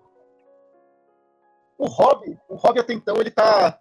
o 1.78 1.86
Rob, 1.86 2.38
o 2.48 2.54
Rob 2.56 2.78
até 2.78 2.92
então, 2.92 3.16
ele 3.16 3.30
tá 3.30 3.80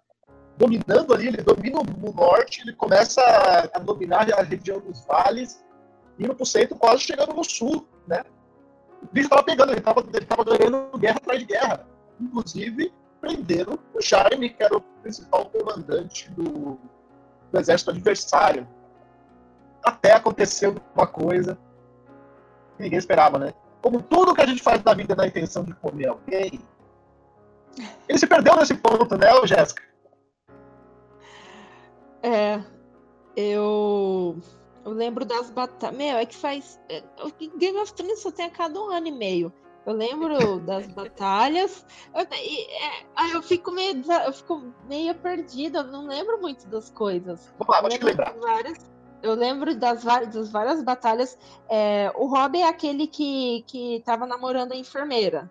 dominando 0.58 1.14
ali, 1.14 1.28
ele 1.28 1.38
domina 1.38 1.78
o 1.78 2.12
norte, 2.12 2.62
ele 2.62 2.72
começa 2.72 3.22
a 3.72 3.78
dominar 3.78 4.30
a 4.32 4.42
região 4.42 4.80
dos 4.80 5.04
vales, 5.06 5.64
indo 6.18 6.34
pro 6.34 6.44
centro, 6.44 6.76
quase 6.76 7.02
chegando 7.02 7.32
no 7.32 7.44
sul, 7.44 7.86
né? 8.06 8.24
O 9.00 9.06
bicho 9.12 9.28
tava 9.28 9.44
pegando, 9.44 9.70
ele 9.70 9.80
tava, 9.80 10.04
ele 10.12 10.26
tava 10.26 10.44
ganhando 10.44 10.98
guerra 10.98 11.16
atrás 11.18 11.38
de 11.38 11.46
guerra. 11.46 11.86
Inclusive, 12.20 12.92
prenderam 13.20 13.78
o 13.94 14.00
Jaime, 14.02 14.50
que 14.50 14.60
era 14.60 14.76
o 14.76 14.80
principal 14.80 15.44
comandante 15.46 16.28
do, 16.32 16.76
do 17.52 17.58
exército 17.58 17.92
adversário. 17.92 18.66
Até 19.84 20.14
aconteceu 20.14 20.74
uma 20.96 21.06
coisa 21.06 21.56
que 22.76 22.82
ninguém 22.82 22.98
esperava, 22.98 23.38
né? 23.38 23.54
Como 23.80 24.02
tudo 24.02 24.34
que 24.34 24.42
a 24.42 24.46
gente 24.46 24.60
faz 24.60 24.82
na 24.82 24.92
vida 24.92 25.14
na 25.14 25.28
intenção 25.28 25.62
de 25.62 25.72
comer 25.74 26.08
alguém, 26.08 26.60
ele 28.08 28.18
se 28.18 28.26
perdeu 28.26 28.56
nesse 28.56 28.74
ponto, 28.74 29.16
né, 29.16 29.28
Jéssica? 29.46 29.88
É. 32.22 32.62
Eu. 33.36 34.36
Eu 34.84 34.92
lembro 34.92 35.24
das 35.24 35.50
batalhas. 35.50 35.96
Meu, 35.96 36.16
é 36.16 36.26
que 36.26 36.34
faz. 36.36 36.80
é, 36.88 37.02
o 37.22 37.30
Game 37.58 37.78
of 37.78 37.92
Thrones 37.92 38.20
só 38.20 38.30
tem 38.30 38.46
a 38.46 38.50
cada 38.50 38.80
um 38.80 38.90
ano 38.90 39.06
e 39.08 39.12
meio. 39.12 39.52
Eu 39.86 39.92
lembro 39.94 40.58
das 40.60 40.86
batalhas. 40.88 41.84
Eu, 42.14 42.26
e, 42.32 42.62
é, 42.72 43.06
aí 43.16 43.32
eu 43.32 43.42
fico 43.42 43.70
meio. 43.70 44.02
Eu 44.26 44.32
fico 44.32 44.72
meio 44.88 45.14
perdida. 45.14 45.80
Eu 45.80 45.84
não 45.84 46.06
lembro 46.06 46.40
muito 46.40 46.66
das 46.68 46.90
coisas. 46.90 47.52
Vamos 47.58 47.74
lá, 47.74 47.80
vou 47.80 47.90
te 47.90 48.02
lembrar. 48.04 48.32
várias- 48.34 48.90
eu 49.20 49.34
lembro 49.34 49.74
das, 49.74 50.04
das 50.04 50.50
várias 50.50 50.82
batalhas. 50.82 51.36
É, 51.68 52.10
o 52.14 52.26
Rob 52.26 52.56
é 52.56 52.68
aquele 52.68 53.06
que, 53.08 53.64
que 53.66 54.00
tava 54.06 54.26
namorando 54.26 54.72
a 54.72 54.76
enfermeira. 54.76 55.50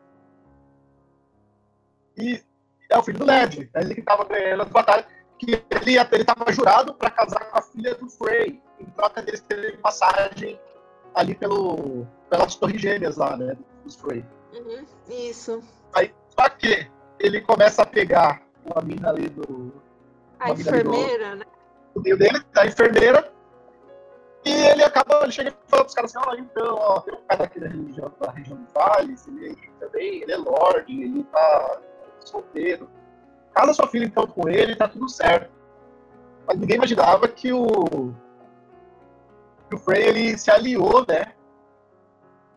E 2.17 2.41
é 2.89 2.97
o 2.97 3.03
filho 3.03 3.19
do 3.19 3.25
Ned, 3.25 3.69
é 3.73 3.81
ele 3.81 3.95
que 3.95 4.01
tava 4.01 4.23
ganhando 4.25 4.63
as 4.63 4.69
batalhas. 4.69 5.05
Que 5.39 5.63
ele, 5.69 5.91
ia- 5.91 6.07
ele 6.11 6.23
tava 6.25 6.51
jurado 6.51 6.93
para 6.93 7.09
casar 7.11 7.45
com 7.51 7.57
a 7.57 7.61
filha 7.61 7.93
do 7.95 8.09
Frey, 8.09 8.61
em 8.79 8.85
troca 8.85 9.21
deles 9.21 9.41
terem 9.41 9.77
passagem 9.77 10.59
ali 11.13 11.35
pelo, 11.35 12.05
pelas 12.29 12.55
torres 12.55 12.81
gêmeas 12.81 13.17
lá, 13.17 13.37
né, 13.37 13.55
dos 13.83 13.95
Frey. 13.95 14.25
Isso. 15.09 15.61
Só 16.29 16.49
que 16.49 16.89
ele 17.19 17.41
começa 17.41 17.81
a 17.81 17.85
pegar 17.85 18.41
uma 18.65 18.81
mina 18.81 19.09
ali 19.09 19.29
do, 19.29 19.73
A 20.39 20.51
enfermeira, 20.51 21.35
né? 21.35 21.45
do 21.95 22.01
meio 22.01 22.17
dele, 22.17 22.39
da 22.53 22.65
enfermeira, 22.65 23.31
e 24.45 24.51
ele 24.51 24.83
acaba, 24.83 25.23
ele 25.23 25.31
chega 25.31 25.49
e 25.49 25.53
fala 25.69 25.83
pros 25.83 25.95
caras 25.95 26.15
assim, 26.15 26.29
ó, 26.29 26.35
então, 26.35 26.75
ó, 26.75 26.99
tem 27.01 27.13
um 27.15 27.21
cara 27.27 27.43
aqui 27.43 27.59
da 27.59 27.67
região, 27.67 28.13
da 28.19 28.31
região 28.31 28.57
do 28.57 28.67
Vales, 28.73 29.27
ele 29.27 29.55
também, 29.79 30.21
ele 30.21 30.31
é 30.31 30.37
lorde, 30.37 31.01
ele 31.03 31.23
tá 31.25 31.81
solteiro. 32.23 32.87
Casa 33.57 33.73
sua 33.73 33.87
filha 33.87 34.05
então 34.05 34.27
com 34.27 34.47
ele, 34.47 34.75
tá 34.75 34.87
tudo 34.87 35.09
certo. 35.09 35.49
Mas 36.45 36.59
ninguém 36.59 36.75
imaginava 36.75 37.27
que 37.27 37.51
o 37.51 38.13
que 39.67 39.75
o 39.75 39.79
Frey 39.79 40.03
ele 40.03 40.37
se 40.37 40.51
aliou, 40.51 41.03
né? 41.07 41.33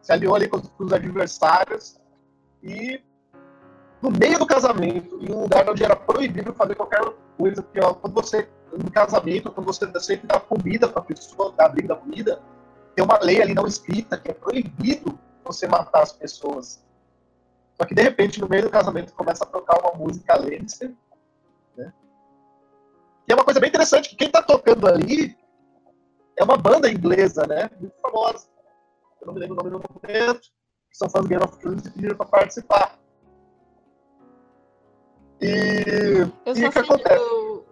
Se 0.03 0.13
aliou 0.13 0.35
ali 0.35 0.47
com 0.47 0.59
os, 0.59 0.69
com 0.69 0.85
os 0.85 0.93
adversários 0.93 1.99
e 2.63 3.01
no 4.03 4.11
meio 4.11 4.39
do 4.39 4.47
casamento, 4.47 5.19
em 5.23 5.33
um 5.33 5.41
lugar 5.41 5.69
onde 5.71 5.83
era 5.83 5.97
proibido 5.97 6.53
fazer 6.53 6.75
qualquer 6.75 7.01
coisa, 7.39 7.63
porque 7.63 7.81
ó, 7.81 7.95
quando 7.95 8.13
você 8.13 8.47
no 8.71 8.91
casamento, 8.91 9.51
quando 9.51 9.67
você 9.67 9.91
sempre 10.01 10.27
dá 10.27 10.39
comida 10.39 10.87
para 10.87 11.01
pessoa, 11.01 11.55
dá 11.57 11.67
briga 11.67 11.89
da 11.89 11.97
comida, 11.97 12.43
tem 12.95 13.03
uma 13.03 13.19
lei 13.23 13.41
ali 13.41 13.55
não 13.55 13.67
escrita 13.67 14.19
que 14.19 14.31
é 14.31 14.35
proibido 14.35 15.19
você 15.43 15.67
matar 15.67 16.03
as 16.03 16.13
pessoas. 16.13 16.85
Só 17.81 17.87
que 17.87 17.95
de 17.95 18.03
repente, 18.03 18.39
no 18.39 18.47
meio 18.47 18.65
do 18.65 18.71
casamento, 18.71 19.15
começa 19.15 19.43
a 19.43 19.47
tocar 19.47 19.81
uma 19.81 19.95
música 19.95 20.37
Lannister, 20.37 20.95
né? 21.75 21.91
E 23.27 23.33
é 23.33 23.35
uma 23.35 23.43
coisa 23.43 23.59
bem 23.59 23.71
interessante, 23.71 24.11
que 24.11 24.17
quem 24.17 24.31
tá 24.31 24.43
tocando 24.43 24.87
ali 24.87 25.35
é 26.37 26.45
uma 26.45 26.59
banda 26.59 26.91
inglesa, 26.91 27.47
né? 27.47 27.71
Muito 27.81 27.99
famosa. 28.03 28.47
Eu 29.19 29.29
não 29.29 29.33
me 29.33 29.41
lembro 29.41 29.55
o 29.55 29.57
nome 29.57 29.71
no 29.71 29.81
momento. 29.81 30.41
que 30.91 30.99
São 30.99 31.09
fãs 31.09 31.23
do 31.23 31.29
Game 31.31 31.43
of 31.43 31.57
Thrones 31.59 31.87
e 31.87 31.91
pediram 31.91 32.17
para 32.17 32.27
participar. 32.27 32.99
E 35.41 36.29
Eu 36.45 36.55
só, 36.55 36.67
o 36.67 36.71
que 36.71 36.73
sei 36.73 36.83
de, 36.83 36.93
acontece? 36.93 37.25
eu, 37.25 37.67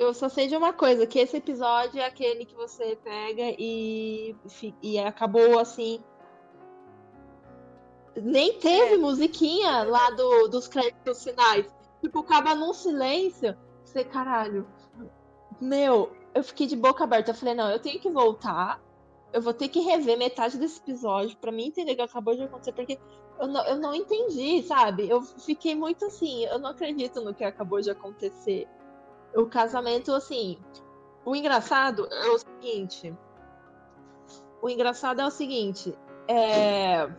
eu 0.00 0.12
só 0.12 0.28
sei 0.28 0.48
de 0.48 0.56
uma 0.56 0.72
coisa, 0.72 1.06
que 1.06 1.20
esse 1.20 1.36
episódio 1.36 2.00
é 2.00 2.04
aquele 2.04 2.44
que 2.44 2.56
você 2.56 2.96
pega 2.96 3.54
e, 3.56 4.34
e 4.82 4.98
acabou 4.98 5.56
assim. 5.60 6.02
Nem 8.16 8.58
teve 8.58 8.94
É. 8.94 8.98
musiquinha 8.98 9.82
lá 9.84 10.10
do, 10.10 10.48
dos 10.48 10.66
créditos 10.66 11.22
finais. 11.22 11.66
Tipo, 12.00 12.20
acaba 12.20 12.54
num 12.54 12.72
silêncio. 12.72 13.56
Você, 13.84 14.04
caralho. 14.04 14.66
Meu, 15.60 16.12
eu 16.34 16.42
fiquei 16.42 16.66
de 16.66 16.76
boca 16.76 17.04
aberta. 17.04 17.30
Eu 17.30 17.34
falei, 17.34 17.54
não, 17.54 17.70
eu 17.70 17.78
tenho 17.78 18.00
que 18.00 18.10
voltar. 18.10 18.80
Eu 19.32 19.42
vou 19.42 19.52
ter 19.52 19.68
que 19.68 19.80
rever 19.80 20.16
metade 20.16 20.56
desse 20.56 20.80
episódio 20.80 21.36
pra 21.38 21.52
mim 21.52 21.66
entender 21.66 21.92
o 21.92 21.96
que 21.96 22.02
acabou 22.02 22.34
de 22.34 22.42
acontecer, 22.42 22.72
porque 22.72 22.98
eu 23.38 23.46
não, 23.46 23.64
eu 23.66 23.76
não 23.76 23.94
entendi, 23.94 24.62
sabe? 24.62 25.08
Eu 25.10 25.20
fiquei 25.20 25.74
muito 25.74 26.06
assim, 26.06 26.44
eu 26.46 26.58
não 26.58 26.70
acredito 26.70 27.20
no 27.20 27.34
que 27.34 27.44
acabou 27.44 27.80
de 27.80 27.90
acontecer. 27.90 28.66
O 29.34 29.46
casamento, 29.46 30.12
assim. 30.12 30.58
O 31.24 31.34
engraçado 31.36 32.08
é 32.10 32.30
o 32.30 32.38
seguinte. 32.38 33.14
O 34.62 34.70
engraçado 34.70 35.20
é 35.20 35.26
o 35.26 35.30
seguinte. 35.30 35.94
É. 36.28 37.10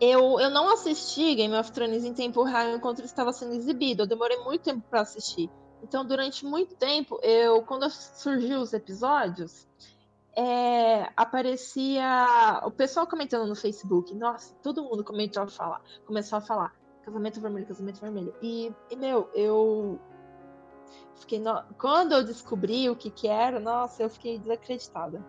Eu, 0.00 0.40
eu 0.40 0.50
não 0.50 0.72
assisti 0.72 1.34
Game 1.34 1.54
of 1.54 1.70
Thrones 1.72 2.04
em 2.04 2.14
tempo 2.14 2.42
real 2.42 2.74
enquanto 2.76 3.00
ele 3.00 3.06
estava 3.06 3.32
sendo 3.32 3.54
exibido. 3.54 4.02
Eu 4.02 4.06
demorei 4.06 4.38
muito 4.38 4.62
tempo 4.62 4.82
para 4.88 5.02
assistir. 5.02 5.50
Então, 5.82 6.04
durante 6.04 6.44
muito 6.44 6.74
tempo, 6.76 7.18
eu 7.22 7.62
quando 7.64 7.88
surgiu 7.90 8.60
os 8.60 8.72
episódios, 8.72 9.66
é, 10.36 11.10
aparecia 11.16 12.60
o 12.64 12.70
pessoal 12.70 13.06
comentando 13.06 13.46
no 13.46 13.54
Facebook. 13.56 14.14
Nossa, 14.14 14.54
todo 14.62 14.82
mundo 14.84 15.04
começou 15.04 15.42
a 15.42 15.48
falar, 15.48 15.82
começou 16.06 16.38
a 16.38 16.40
falar 16.40 16.72
casamento 17.02 17.40
vermelho, 17.40 17.66
casamento 17.66 18.00
vermelho. 18.00 18.34
E, 18.42 18.72
e, 18.90 18.96
meu, 18.96 19.30
eu 19.34 19.98
fiquei 21.16 21.38
no- 21.38 21.62
quando 21.78 22.12
eu 22.12 22.24
descobri 22.24 22.88
o 22.88 22.96
que 22.96 23.10
que 23.10 23.26
era, 23.26 23.58
nossa, 23.58 24.02
eu 24.02 24.10
fiquei 24.10 24.38
desacreditada. 24.38 25.24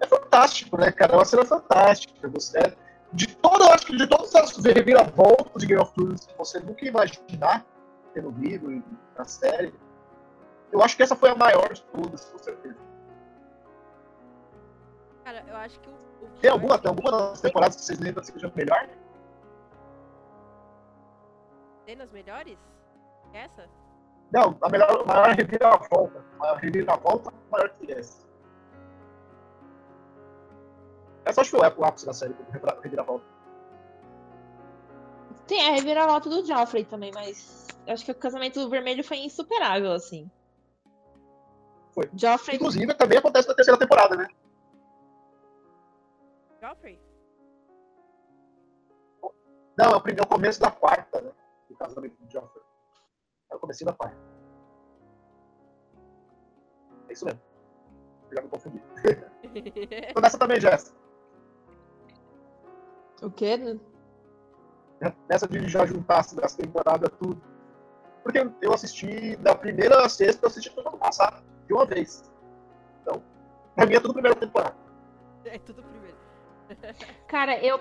É 0.00 0.06
fantástico, 0.06 0.76
né, 0.78 0.90
cara? 0.90 1.12
É 1.12 1.16
uma 1.16 1.24
cena 1.24 1.44
fantástica. 1.44 2.28
Você, 2.28 2.58
de 3.12 3.36
todo, 3.36 3.64
acho 3.64 3.86
que 3.86 3.96
de 3.96 4.06
todas 4.06 4.34
as 4.34 4.56
reviravoltas 4.56 5.60
de 5.62 5.66
Game 5.66 5.80
of 5.80 5.92
Thrones 5.94 6.26
que 6.26 6.36
você 6.36 6.60
nunca 6.60 6.84
imaginar 6.86 7.64
ter 8.14 8.22
no 8.22 8.30
livro 8.30 8.72
e 8.72 8.82
na 9.16 9.24
série, 9.24 9.74
eu 10.72 10.82
acho 10.82 10.96
que 10.96 11.02
essa 11.02 11.16
foi 11.16 11.30
a 11.30 11.34
maior 11.34 11.72
de 11.72 11.82
todas, 11.82 12.24
com 12.26 12.38
certeza. 12.38 12.76
cara, 15.24 15.44
eu 15.46 15.56
acho 15.56 15.78
que 15.80 15.88
o. 15.88 15.92
o 15.92 16.28
Tem 16.40 16.50
alguma, 16.50 16.78
tem 16.78 16.88
alguma 16.88 17.10
das 17.10 17.40
temporadas 17.40 17.76
que 17.76 17.82
vocês 17.82 17.98
lembram 17.98 18.22
que 18.24 18.32
seja 18.32 18.52
melhor? 18.54 18.88
Cenas 21.86 22.12
melhores? 22.12 22.58
Essa? 23.32 23.68
Não, 24.32 24.56
a 24.60 24.68
melhor, 24.68 25.02
a 25.02 25.04
maior 25.04 25.34
reviravolta. 25.34 26.24
A 26.34 26.38
maior 26.38 26.56
reviravolta 26.58 27.32
maior 27.50 27.70
que 27.70 27.92
essa. 27.92 28.27
Essa 31.28 31.42
acho 31.42 31.50
que 31.50 31.56
é 31.56 31.60
o 31.60 31.84
ápice 31.84 32.06
da 32.06 32.14
série, 32.14 32.32
como 32.32 32.50
revira- 32.50 32.80
reviravolta. 32.82 33.24
Tem 35.46 35.68
a 35.68 35.72
reviravolta 35.72 36.30
do 36.30 36.44
Joffrey 36.44 36.84
também, 36.86 37.10
mas 37.12 37.66
eu 37.86 37.92
acho 37.92 38.04
que 38.04 38.12
o 38.12 38.14
casamento 38.14 38.66
vermelho 38.70 39.04
foi 39.04 39.18
insuperável, 39.18 39.92
assim. 39.92 40.30
Foi. 41.94 42.08
Joffrey. 42.14 42.56
Inclusive, 42.56 42.94
também 42.94 43.18
acontece 43.18 43.46
na 43.46 43.54
terceira 43.54 43.78
temporada, 43.78 44.16
né? 44.16 44.26
Joffrey? 46.62 46.98
Não, 49.76 49.92
é 49.92 49.96
o 49.96 50.00
primeiro 50.00 50.24
é 50.24 50.26
o 50.26 50.28
começo 50.28 50.60
da 50.60 50.70
quarta, 50.70 51.20
né? 51.20 51.30
casamento 51.78 52.16
de 52.26 52.32
Joffrey. 52.32 52.64
É 53.52 53.54
o 53.56 53.58
comecinho 53.60 53.90
da 53.90 53.96
parte. 53.96 54.16
É 57.08 57.12
isso 57.12 57.24
mesmo. 57.24 57.40
Eu 58.30 58.36
já 58.36 58.42
me 58.42 58.48
confundi. 58.48 58.82
Começa 60.14 60.38
também, 60.38 60.60
Jess. 60.60 60.92
O 63.22 63.30
quê? 63.30 63.78
Nessa 65.28 65.46
de 65.46 65.68
já 65.68 65.86
juntar 65.86 66.20
as 66.20 66.54
temporadas, 66.54 67.10
tudo. 67.18 67.40
Porque 68.22 68.46
eu 68.60 68.72
assisti 68.72 69.36
da 69.36 69.54
primeira 69.54 70.04
a 70.04 70.08
sexta, 70.08 70.44
eu 70.44 70.48
assisti 70.48 70.70
tudo 70.70 70.88
ano 70.88 70.98
passado, 70.98 71.42
de 71.66 71.72
uma 71.72 71.86
vez. 71.86 72.30
Então, 73.02 73.22
pra 73.74 73.86
mim 73.86 73.94
é 73.94 74.00
tudo 74.00 74.12
primeira 74.12 74.36
temporada. 74.36 74.76
É 75.44 75.58
tudo 75.58 75.82
primeiro. 75.82 76.16
Cara, 77.26 77.58
eu, 77.64 77.80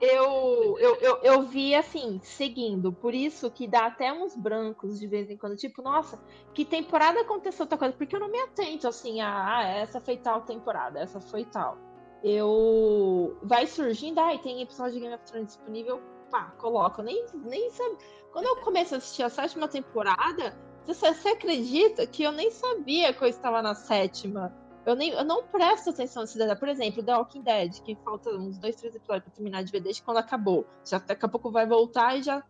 eu, 0.00 0.78
eu, 0.78 0.96
eu, 0.96 1.16
eu 1.22 1.42
vi 1.42 1.74
assim, 1.74 2.20
seguindo. 2.22 2.92
Por 2.92 3.14
isso 3.14 3.50
que 3.50 3.66
dá 3.66 3.86
até 3.86 4.12
uns 4.12 4.36
brancos 4.36 4.98
de 4.98 5.06
vez 5.06 5.28
em 5.30 5.36
quando. 5.36 5.56
Tipo, 5.56 5.82
nossa, 5.82 6.18
que 6.54 6.64
temporada 6.64 7.20
aconteceu 7.20 7.66
tal 7.66 7.78
coisa? 7.78 7.94
Porque 7.96 8.14
eu 8.14 8.20
não 8.20 8.30
me 8.30 8.40
atento 8.40 8.86
assim, 8.86 9.20
a, 9.20 9.58
ah, 9.58 9.64
essa 9.64 10.00
foi 10.00 10.18
tal 10.18 10.42
temporada, 10.42 11.00
essa 11.00 11.20
foi 11.20 11.44
tal. 11.44 11.89
Eu. 12.22 13.38
Vai 13.42 13.66
surgindo, 13.66 14.18
ai, 14.20 14.36
ah, 14.36 14.38
tem 14.38 14.62
episódio 14.62 14.94
de 14.94 15.00
Game 15.00 15.14
of 15.14 15.24
Thrones 15.24 15.48
disponível, 15.48 16.00
pá, 16.30 16.50
coloco. 16.58 17.02
Nem, 17.02 17.24
nem 17.34 17.70
sabe. 17.70 17.96
Quando 18.32 18.46
eu 18.46 18.56
começo 18.56 18.94
a 18.94 18.98
assistir 18.98 19.22
a 19.22 19.30
sétima 19.30 19.68
temporada, 19.68 20.56
você, 20.86 21.14
você 21.14 21.28
acredita 21.30 22.06
que 22.06 22.22
eu 22.22 22.32
nem 22.32 22.50
sabia 22.50 23.12
que 23.12 23.22
eu 23.22 23.28
estava 23.28 23.62
na 23.62 23.74
sétima? 23.74 24.54
Eu, 24.84 24.94
nem, 24.94 25.10
eu 25.10 25.24
não 25.24 25.44
presto 25.44 25.90
atenção 25.90 26.22
nesse 26.22 26.38
detalhe. 26.38 26.58
Por 26.58 26.68
exemplo, 26.68 27.02
The 27.02 27.16
Walking 27.16 27.42
Dead, 27.42 27.80
que 27.82 27.94
falta 27.96 28.30
uns 28.30 28.58
dois, 28.58 28.76
três 28.76 28.94
episódios 28.94 29.24
pra 29.24 29.32
terminar 29.32 29.62
de 29.62 29.72
ver 29.72 29.80
desde 29.80 30.02
quando 30.02 30.18
acabou. 30.18 30.66
Já 30.84 30.98
daqui 30.98 31.24
a 31.24 31.28
pouco 31.28 31.50
vai 31.50 31.66
voltar 31.66 32.18
e 32.18 32.22
já. 32.22 32.42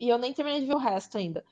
E 0.00 0.08
eu 0.08 0.18
nem 0.18 0.32
terminei 0.32 0.60
de 0.60 0.66
ver 0.66 0.74
o 0.74 0.78
resto 0.78 1.18
ainda. 1.18 1.44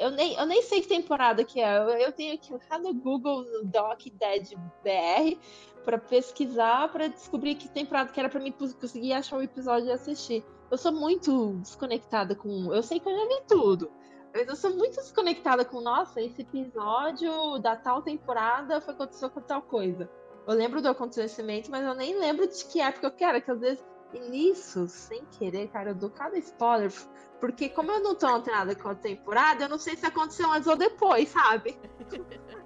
Eu 0.00 0.10
nem, 0.10 0.32
eu 0.32 0.46
nem 0.46 0.62
sei 0.62 0.80
que 0.80 0.88
temporada 0.88 1.44
que 1.44 1.60
é. 1.60 1.76
Eu, 1.76 1.90
eu 1.90 2.10
tenho 2.10 2.38
que 2.38 2.50
ir 2.54 2.78
no 2.80 2.94
Google 2.94 3.42
no 3.42 3.70
Walking 3.72 4.16
Dead 4.18 4.54
BR 4.82 5.38
para 5.84 5.98
pesquisar, 5.98 6.90
para 6.90 7.08
descobrir 7.08 7.54
que 7.54 7.68
temporada 7.68 8.10
que 8.10 8.18
era 8.18 8.30
para 8.30 8.40
mim 8.40 8.50
conseguir 8.50 9.12
achar 9.12 9.36
o 9.36 9.42
episódio 9.42 9.88
e 9.88 9.92
assistir. 9.92 10.42
Eu 10.70 10.78
sou 10.78 10.90
muito 10.90 11.52
desconectada 11.58 12.34
com. 12.34 12.72
Eu 12.72 12.82
sei 12.82 12.98
que 12.98 13.06
eu 13.06 13.14
já 13.14 13.28
vi 13.28 13.42
tudo. 13.46 13.92
Mas 14.32 14.48
eu 14.48 14.56
sou 14.56 14.70
muito 14.74 14.94
desconectada 14.94 15.64
com, 15.66 15.82
nossa, 15.82 16.22
esse 16.22 16.42
episódio 16.42 17.58
da 17.58 17.76
tal 17.76 18.00
temporada 18.00 18.80
foi 18.80 18.94
aconteceu 18.94 19.28
com 19.28 19.40
tal 19.40 19.60
coisa. 19.60 20.08
Eu 20.46 20.54
lembro 20.54 20.80
do 20.80 20.88
acontecimento, 20.88 21.70
mas 21.70 21.84
eu 21.84 21.94
nem 21.94 22.18
lembro 22.18 22.46
de 22.46 22.64
que 22.64 22.80
época 22.80 23.08
eu 23.08 23.10
quero, 23.10 23.42
que 23.42 23.50
às 23.50 23.60
vezes. 23.60 23.84
E 24.12 24.18
nisso, 24.18 24.88
sem 24.88 25.24
querer, 25.26 25.68
cara, 25.68 25.90
eu 25.90 25.94
dou 25.94 26.10
cada 26.10 26.36
spoiler. 26.38 26.92
Porque 27.40 27.68
como 27.68 27.90
eu 27.90 28.02
não 28.02 28.14
tô 28.14 28.26
antenada 28.26 28.74
com 28.74 28.88
a 28.88 28.94
temporada, 28.94 29.64
eu 29.64 29.68
não 29.68 29.78
sei 29.78 29.96
se 29.96 30.04
aconteceu 30.04 30.50
antes 30.50 30.66
ou 30.68 30.76
depois, 30.76 31.28
sabe? 31.28 31.78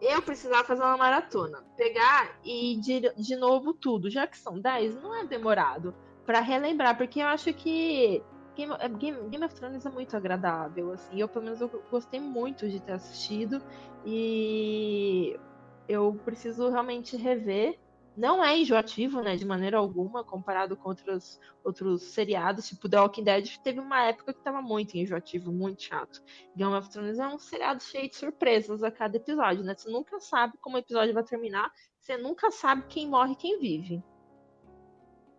eu 0.00 0.22
precisava 0.22 0.64
fazer 0.64 0.82
uma 0.82 0.96
maratona. 0.96 1.64
Pegar 1.76 2.38
e 2.44 2.76
de, 2.80 3.12
de 3.14 3.36
novo 3.36 3.72
tudo. 3.72 4.10
Já 4.10 4.26
que 4.26 4.38
são 4.38 4.60
10, 4.60 4.96
não 4.96 5.14
é 5.14 5.24
demorado 5.24 5.94
para 6.24 6.40
relembrar, 6.40 6.96
porque 6.96 7.20
eu 7.20 7.26
acho 7.26 7.54
que 7.54 8.22
Game, 8.56 8.72
Game, 8.98 9.28
Game, 9.28 9.44
of 9.44 9.54
Thrones 9.54 9.84
é 9.84 9.90
muito 9.90 10.16
agradável, 10.16 10.92
assim. 10.92 11.20
Eu, 11.20 11.28
pelo 11.28 11.44
menos, 11.44 11.60
eu 11.60 11.68
gostei 11.90 12.18
muito 12.18 12.68
de 12.68 12.80
ter 12.80 12.92
assistido 12.92 13.62
e 14.04 15.38
eu 15.88 16.14
preciso 16.24 16.68
realmente 16.68 17.16
rever. 17.16 17.78
Não 18.16 18.42
é 18.42 18.56
enjoativo, 18.56 19.20
né, 19.20 19.36
de 19.36 19.44
maneira 19.44 19.76
alguma, 19.76 20.24
comparado 20.24 20.74
com 20.74 20.88
outros, 20.88 21.38
outros 21.62 22.02
seriados, 22.02 22.66
tipo 22.66 22.88
The 22.88 22.98
Walking 22.98 23.24
Dead, 23.24 23.58
teve 23.62 23.78
uma 23.78 24.04
época 24.04 24.32
que 24.32 24.42
tava 24.42 24.62
muito 24.62 24.94
enjoativo, 24.96 25.52
muito 25.52 25.82
chato. 25.82 26.22
Game 26.56 26.72
of 26.72 26.88
Thrones 26.88 27.18
é 27.18 27.26
um 27.26 27.38
seriado 27.38 27.82
cheio 27.82 28.08
de 28.08 28.16
surpresas 28.16 28.82
a 28.82 28.90
cada 28.90 29.18
episódio, 29.18 29.62
né? 29.62 29.74
Você 29.76 29.90
nunca 29.90 30.18
sabe 30.18 30.54
como 30.62 30.76
o 30.76 30.78
episódio 30.78 31.12
vai 31.12 31.24
terminar, 31.24 31.70
você 32.00 32.16
nunca 32.16 32.50
sabe 32.50 32.86
quem 32.88 33.06
morre 33.06 33.32
e 33.32 33.36
quem 33.36 33.60
vive. 33.60 34.02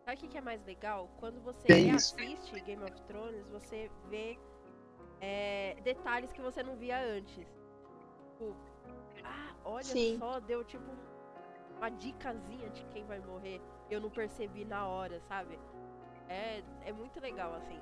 Sabe 0.05 0.25
o 0.25 0.29
que 0.29 0.37
é 0.37 0.41
mais 0.41 0.63
legal? 0.63 1.09
Quando 1.17 1.41
você 1.41 1.89
assiste 1.89 2.59
Game 2.61 2.83
of 2.83 3.01
Thrones, 3.07 3.47
você 3.49 3.89
vê 4.07 4.37
é, 5.19 5.75
detalhes 5.83 6.31
que 6.31 6.41
você 6.41 6.61
não 6.61 6.77
via 6.77 6.97
antes. 6.99 7.47
Tipo, 8.31 8.55
ah, 9.27 9.55
olha 9.65 9.83
Sim. 9.83 10.17
só, 10.19 10.39
deu 10.39 10.63
tipo 10.63 10.85
uma 11.77 11.89
dicasinha 11.89 12.69
de 12.69 12.83
quem 12.85 13.05
vai 13.05 13.19
morrer. 13.19 13.61
Eu 13.89 14.01
não 14.01 14.09
percebi 14.09 14.65
na 14.65 14.87
hora, 14.87 15.21
sabe? 15.27 15.59
É, 16.27 16.63
é 16.85 16.91
muito 16.91 17.19
legal, 17.19 17.53
assim, 17.55 17.79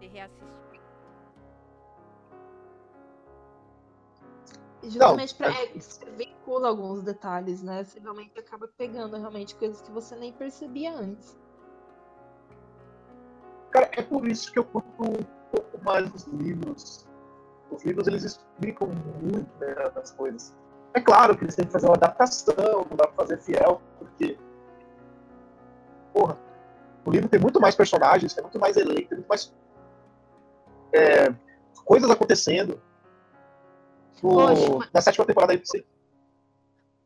de 0.00 0.06
reassistir. 0.08 0.80
Justamente 4.82 5.34
para 5.36 5.50
é, 5.50 5.66
você 5.68 6.04
vincula 6.10 6.68
alguns 6.68 7.02
detalhes, 7.02 7.62
né? 7.62 7.84
Você 7.84 7.98
realmente 8.00 8.38
acaba 8.38 8.68
pegando 8.76 9.16
realmente 9.16 9.54
coisas 9.54 9.80
que 9.80 9.90
você 9.90 10.14
nem 10.16 10.32
percebia 10.32 10.94
antes. 10.94 11.38
Cara, 13.70 13.90
é 13.92 14.02
por 14.02 14.28
isso 14.28 14.52
que 14.52 14.58
eu 14.58 14.64
curto 14.64 15.02
um 15.02 15.24
pouco 15.50 15.84
mais 15.84 16.12
os 16.14 16.26
livros. 16.26 17.08
Os 17.74 17.84
livros 17.84 18.06
eles 18.06 18.22
explicam 18.24 18.88
muito 19.20 19.50
né, 19.58 19.74
as 19.96 20.10
coisas. 20.12 20.54
É 20.94 21.00
claro 21.00 21.36
que 21.36 21.44
eles 21.44 21.56
têm 21.56 21.66
que 21.66 21.72
fazer 21.72 21.86
uma 21.86 21.96
adaptação, 21.96 22.86
não 22.88 22.96
dá 22.96 23.06
pra 23.08 23.24
fazer 23.24 23.38
fiel, 23.38 23.80
porque. 23.98 24.38
Porra, 26.12 26.38
o 27.04 27.10
livro 27.10 27.28
tem 27.28 27.40
muito 27.40 27.60
mais 27.60 27.74
personagens, 27.74 28.32
tem 28.32 28.42
muito 28.42 28.58
mais 28.58 28.76
elenco, 28.76 29.08
tem 29.08 29.18
muito 29.18 29.28
mais. 29.28 29.52
É, 30.92 31.34
coisas 31.84 32.08
acontecendo 32.08 32.80
Poxa, 34.20 34.88
na 34.92 35.00
sétima 35.00 35.26
temporada 35.26 35.52
aí 35.52 35.58
você. 35.58 35.84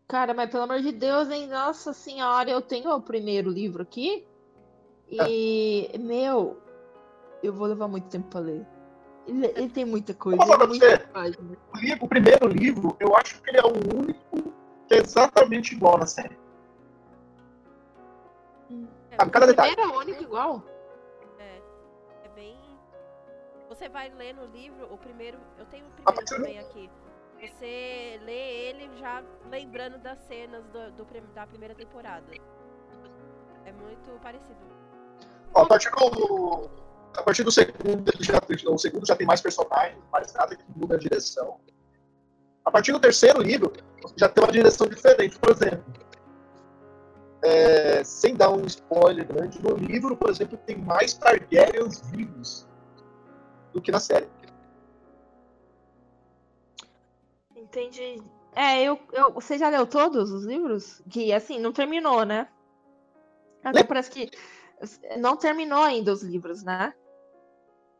Cara, 0.07 0.33
mas 0.33 0.51
pelo 0.51 0.65
amor 0.65 0.81
de 0.81 0.93
Deus, 0.93 1.29
hein? 1.31 1.47
Nossa 1.49 1.93
senhora, 1.93 2.49
eu 2.49 2.63
tenho 2.63 2.95
o 2.95 3.01
primeiro 3.01 3.51
livro 3.51 3.83
aqui. 3.83 4.27
E, 5.11 5.91
é. 5.93 5.99
meu, 5.99 6.59
eu 7.43 7.53
vou 7.53 7.67
levar 7.67 7.89
muito 7.89 8.09
tempo 8.09 8.29
pra 8.29 8.41
ler. 8.41 8.67
Ele, 9.29 9.47
ele 9.47 9.69
tem 9.69 9.85
muita 9.85 10.14
coisa. 10.14 10.43
Ele 10.43 10.67
muita. 10.67 11.11
O, 11.75 11.79
livro, 11.79 12.05
o 12.05 12.09
primeiro 12.09 12.49
livro, 12.49 12.97
eu 12.99 13.14
acho 13.17 13.41
que 13.41 13.51
ele 13.51 13.59
é 13.59 13.64
o 13.64 13.97
único 13.97 14.53
que 14.88 14.95
é 14.95 14.99
exatamente 14.99 15.75
igual 15.75 15.99
na 15.99 16.07
série. 16.07 16.37
É, 19.11 19.17
cada 19.17 19.45
o 19.45 19.49
detalhe. 19.49 19.75
primeiro 19.75 19.83
é 19.83 19.97
o 19.97 20.01
único 20.01 20.23
igual? 20.23 20.62
É. 21.38 21.61
É 22.25 22.29
bem. 22.35 22.59
Você 23.69 23.88
vai 23.88 24.09
ler 24.11 24.35
no 24.35 24.47
livro, 24.47 24.93
o 24.93 24.97
primeiro. 24.97 25.38
Eu 25.59 25.67
tenho 25.67 25.87
o 25.87 25.91
primeiro 25.91 26.25
também 26.25 26.59
aqui 26.59 26.91
você 27.41 28.21
lê 28.25 28.69
ele 28.69 28.91
já 28.99 29.23
lembrando 29.49 29.99
das 29.99 30.19
cenas 30.27 30.64
do, 30.67 30.91
do, 30.93 31.07
da 31.35 31.47
primeira 31.47 31.75
temporada. 31.75 32.27
É 33.64 33.73
muito 33.73 34.21
parecido. 34.21 34.59
a 35.55 35.64
partir 35.64 35.91
do, 35.91 36.69
a 37.16 37.23
partir 37.23 37.42
do 37.42 37.51
segundo, 37.51 38.11
ele 38.12 38.25
já, 38.25 38.40
o 38.71 38.79
segundo 38.79 39.07
já 39.07 39.16
tem 39.16 39.27
mais 39.27 39.40
personagens, 39.40 39.99
mais 40.12 40.33
nada 40.33 40.55
que 40.55 40.64
muda 40.77 40.97
a 40.97 40.99
direção. 40.99 41.59
A 42.64 42.71
partir 42.71 42.92
do 42.92 43.01
terceiro 43.01 43.42
livro, 43.42 43.73
já 44.16 44.29
tem 44.29 44.44
uma 44.44 44.53
direção 44.53 44.87
diferente. 44.87 45.38
Por 45.38 45.51
exemplo, 45.51 45.85
é, 47.42 48.03
sem 48.05 48.35
dar 48.35 48.51
um 48.51 48.64
spoiler 48.66 49.27
grande, 49.27 49.62
no 49.62 49.77
livro, 49.77 50.16
por 50.16 50.31
exemplo, 50.31 50.59
tem 50.66 50.77
mais 50.77 51.14
Targaryens 51.14 52.01
vivos 52.11 52.66
do 53.73 53.81
que 53.81 53.90
na 53.90 54.01
série. 54.01 54.29
Entendi. 57.57 58.23
É, 58.55 58.83
eu, 58.83 58.99
eu, 59.12 59.33
você 59.33 59.57
já 59.57 59.68
leu 59.68 59.87
todos 59.87 60.31
os 60.31 60.44
livros? 60.44 61.03
Que, 61.09 61.33
assim, 61.33 61.59
não 61.59 61.73
terminou, 61.73 62.25
né? 62.25 62.49
Até 63.62 63.85
parece 63.85 64.11
que 64.11 64.31
não 65.19 65.37
terminou 65.37 65.83
ainda 65.83 66.12
os 66.12 66.23
livros, 66.23 66.62
né? 66.62 66.93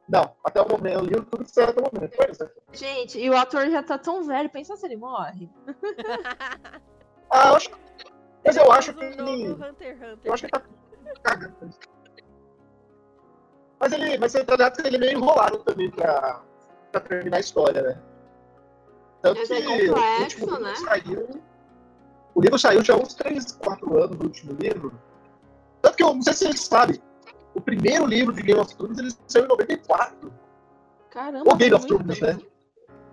Não, 0.09 0.35
até 0.43 0.62
o 0.62 0.69
momento, 0.69 0.95
eu 0.95 1.05
li 1.05 1.25
tudo 1.27 1.45
que 1.45 1.61
até 1.61 1.81
o 1.81 1.85
momento. 1.85 2.17
Gente, 2.73 3.19
e 3.19 3.29
o 3.29 3.37
ator 3.37 3.69
já 3.69 3.83
tá 3.83 3.99
tão 3.99 4.25
velho, 4.25 4.49
pensa 4.49 4.77
se 4.77 4.87
ele 4.87 4.97
morre. 4.97 5.51
ah, 7.31 7.49
eu 7.49 7.57
acho, 7.57 7.71
mas 8.45 8.57
eu 8.57 8.73
acho 8.73 8.95
que 8.95 9.05
ele... 9.05 9.49
Hunter, 9.53 9.97
Hunter. 9.97 10.19
Eu 10.25 10.33
acho 10.33 10.47
que 10.47 10.57
ele 10.57 11.14
tá 11.14 11.21
cagando. 11.23 11.71
Mas 13.79 13.93
ele, 13.93 14.19
mas 14.19 14.35
ele 14.35 14.97
é 14.97 14.99
meio 14.99 15.12
enrolado 15.12 15.59
também 15.59 15.91
pra, 15.91 16.43
pra 16.91 17.01
terminar 17.01 17.37
a 17.37 17.41
história, 17.41 17.83
né? 17.83 18.03
Tanto 19.23 19.38
Mas 19.38 19.51
é 19.51 19.62
complexo, 19.62 20.45
o 20.45 20.59
né? 20.59 20.75
Saiu, 20.77 21.43
o 22.35 22.41
livro 22.41 22.59
saiu 22.59 22.85
já 22.85 22.95
há 22.95 22.97
uns 22.97 23.14
3, 23.14 23.53
4 23.53 24.03
anos, 24.03 24.19
o 24.19 24.23
último 24.23 24.53
livro. 24.55 24.93
Tanto 25.83 25.97
que 25.97 26.03
eu 26.03 26.14
não 26.14 26.23
sei 26.23 26.33
se 26.33 26.45
vocês 26.45 26.61
sabem, 26.61 27.01
o 27.55 27.61
primeiro 27.61 28.07
livro 28.07 28.33
de 28.33 28.43
Game 28.43 28.61
of 28.61 28.75
Thrones 28.77 28.99
ele 28.99 29.11
saiu 29.27 29.45
em 29.45 29.49
94. 29.49 30.33
Caramba! 31.11 31.53
O 31.53 31.57
Game 31.57 31.75
of 31.75 31.87
Thrones, 31.87 32.21
né? 32.21 32.38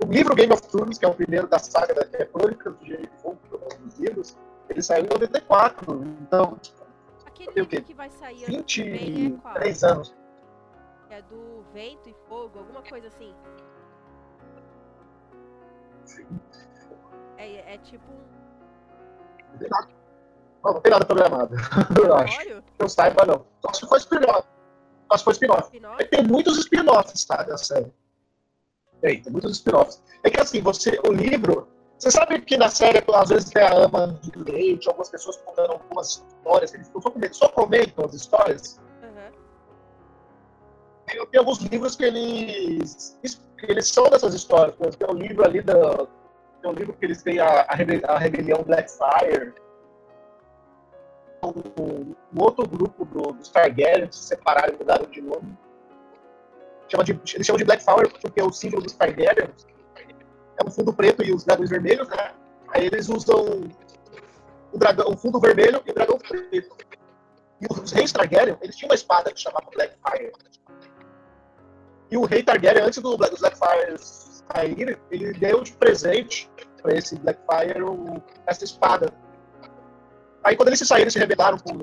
O 0.03 0.07
livro 0.07 0.35
Game 0.35 0.53
of 0.53 0.61
Thrones, 0.67 0.97
que 0.97 1.05
é 1.05 1.07
o 1.07 1.13
primeiro 1.13 1.47
da 1.47 1.57
saga 1.57 1.93
da 1.93 2.01
é 2.01 2.25
do 2.25 2.85
Gelo 2.85 3.03
e 3.03 3.21
Fogo, 3.21 3.39
que 3.49 3.55
é 3.55 3.77
um 3.77 3.85
dos 3.85 3.99
livros, 3.99 4.37
ele 4.69 4.81
saiu 4.81 5.05
em 5.05 5.09
94. 5.09 6.03
Então, 6.21 6.59
aquele 7.25 7.51
Tem 7.51 7.63
o 7.63 7.67
quê? 7.67 7.75
livro 7.77 7.87
que 7.87 7.93
vai 7.93 8.09
sair 8.11 8.45
ano 8.45 8.63
que 8.63 8.83
vem 8.83 9.27
é 9.27 9.41
qual? 9.41 9.53
23 9.53 9.83
anos. 9.83 10.15
É 11.09 11.21
do 11.21 11.63
Vento 11.73 12.09
e 12.09 12.15
Fogo, 12.27 12.59
alguma 12.59 12.81
coisa 12.81 13.07
assim. 13.07 13.33
É, 17.37 17.75
é 17.75 17.77
tipo 17.79 18.05
um 18.11 19.57
Não, 20.65 20.73
não 20.73 20.81
tem 20.81 20.91
nada 20.91 21.05
programado. 21.05 21.55
Eu 22.03 22.15
acho. 22.15 22.41
eu 22.79 22.89
saiba, 22.89 23.23
não. 23.25 23.45
Só 23.61 23.71
se 23.73 23.87
for 23.87 23.97
spin-off. 23.97 24.47
Só 25.11 25.17
se 25.17 25.23
for 25.23 25.31
spin-off. 25.31 25.63
spin-off? 25.67 25.95
Mas 25.99 26.09
Tem 26.09 26.23
muitos 26.23 26.57
spin-offs, 26.57 27.23
tá? 27.25 27.43
Da 27.43 27.55
série. 27.57 27.93
Tem, 28.99 29.21
tem 29.21 29.31
muitos 29.31 29.51
spin-offs. 29.57 30.01
É 30.23 30.29
que 30.31 30.39
assim, 30.41 30.61
você, 30.61 30.99
o 31.07 31.11
livro. 31.13 31.67
Você 31.99 32.09
sabe 32.11 32.41
que 32.41 32.57
na 32.57 32.67
série, 32.67 33.01
às 33.13 33.29
vezes, 33.29 33.49
tem 33.51 33.61
a 33.63 33.73
ama 33.73 34.19
de 34.21 34.31
leite, 34.51 34.87
algumas 34.89 35.07
pessoas 35.09 35.37
contando 35.37 35.71
algumas 35.73 36.07
histórias, 36.09 36.73
eles 36.73 36.87
só 36.87 36.99
comentam, 36.99 37.33
só 37.33 37.49
comentam 37.49 38.05
as 38.05 38.13
histórias. 38.13 38.81
Aham. 39.03 39.31
Tem, 41.05 41.25
tem 41.27 41.39
alguns 41.39 41.59
livros 41.59 41.95
que 41.95 42.03
eles, 42.03 43.17
que 43.21 43.65
eles 43.71 43.87
são 43.87 44.09
dessas 44.09 44.33
histórias. 44.33 44.75
Tem 44.97 45.07
um 45.09 45.13
livro 45.13 45.45
ali 45.45 45.61
da. 45.61 46.07
Tem 46.61 46.71
um 46.71 46.73
livro 46.73 46.93
que 46.93 47.05
eles 47.05 47.21
têm 47.21 47.39
a, 47.39 47.61
a, 47.61 47.75
rebel- 47.75 48.01
a 48.09 48.17
rebelião 48.17 48.63
Blackfire. 48.63 49.53
Um, 51.45 52.15
um 52.33 52.43
outro 52.43 52.67
grupo 52.67 53.05
do, 53.05 53.33
dos 53.33 53.49
Targaryen 53.49 54.11
se 54.11 54.23
separaram 54.23 54.73
e 54.73 54.77
mudaram 54.77 55.05
de 55.09 55.21
nome. 55.21 55.57
Chama 56.87 57.03
de, 57.03 57.19
eles 57.33 57.45
chamam 57.45 57.57
de 57.57 57.65
Blackfire 57.65 58.09
porque 58.21 58.41
o 58.41 58.51
símbolo 58.51 58.83
dos 58.83 58.93
Targaryen 58.93 59.49
é 60.57 60.67
um 60.67 60.71
fundo 60.71 60.93
preto 60.93 61.23
e 61.23 61.33
os 61.33 61.43
dragões 61.43 61.69
vermelhos, 61.69 62.07
né? 62.09 62.33
Aí 62.69 62.85
eles 62.85 63.09
usam 63.09 63.69
o, 64.71 64.77
dragão, 64.77 65.09
o 65.09 65.17
fundo 65.17 65.39
vermelho 65.39 65.81
e 65.85 65.91
o 65.91 65.93
dragão 65.93 66.17
preto. 66.17 66.75
E 67.61 67.67
os 67.69 67.91
reis 67.91 68.11
Targaryen, 68.11 68.57
eles 68.61 68.75
tinham 68.75 68.89
uma 68.89 68.95
espada 68.95 69.31
que 69.31 69.39
chamava 69.39 69.69
Blackfire. 69.73 70.31
E 72.11 72.17
o 72.17 72.25
rei 72.25 72.43
Targaryen, 72.43 72.83
antes 72.83 72.99
do, 73.01 73.17
dos 73.17 73.39
Blackfire 73.39 73.97
sair, 73.97 74.99
ele 75.09 75.33
deu 75.33 75.63
de 75.63 75.73
presente 75.73 76.49
para 76.81 76.95
esse 76.95 77.17
Blackfire 77.17 77.79
essa 78.45 78.63
espada. 78.63 79.11
Aí 80.45 80.55
quando 80.55 80.69
eles 80.69 80.77
se 80.77 80.85
saíram, 80.85 81.09
se 81.09 81.17
rebelaram, 81.17 81.57
com, 81.57 81.73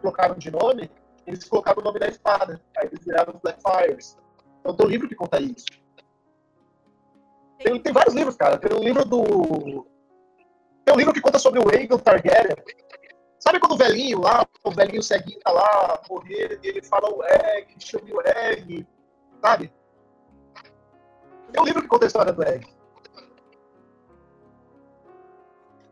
colocaram 0.00 0.36
de 0.36 0.48
nome, 0.48 0.88
eles 1.26 1.42
colocaram 1.48 1.80
o 1.80 1.84
nome 1.84 1.98
da 1.98 2.06
espada. 2.06 2.62
Aí 2.76 2.86
eles 2.86 3.04
viraram 3.04 3.34
os 3.34 3.40
Blackfires. 3.40 4.16
Então 4.60 4.76
tem 4.76 4.86
um 4.86 4.88
livro 4.88 5.08
que 5.08 5.16
conta 5.16 5.42
isso. 5.42 5.66
Tem, 7.58 7.80
tem 7.80 7.92
vários 7.92 8.14
livros, 8.14 8.36
cara. 8.36 8.58
Tem 8.58 8.78
um 8.78 8.80
livro 8.80 9.04
do. 9.04 9.84
Tem 10.84 10.94
um 10.94 10.98
livro 10.98 11.12
que 11.12 11.20
conta 11.20 11.40
sobre 11.40 11.58
o 11.58 11.68
Aegon 11.68 11.98
Targaryen. 11.98 12.54
Sabe 13.40 13.58
quando 13.58 13.72
o 13.72 13.76
velhinho 13.76 14.20
lá, 14.20 14.46
o 14.62 14.70
velhinho 14.70 15.02
ceguinho 15.02 15.40
tá 15.40 15.50
lá, 15.50 16.00
morrer, 16.08 16.60
e 16.62 16.68
ele 16.68 16.82
fala 16.82 17.12
o 17.12 17.24
Egg, 17.24 17.74
chama 17.80 18.04
o 18.08 18.20
Egg, 18.24 18.86
sabe? 19.40 19.72
Tem 21.50 21.60
um 21.60 21.64
livro 21.64 21.82
que 21.82 21.88
conta 21.88 22.06
a 22.06 22.06
história 22.06 22.32
do 22.32 22.40
Egg. 22.44 22.72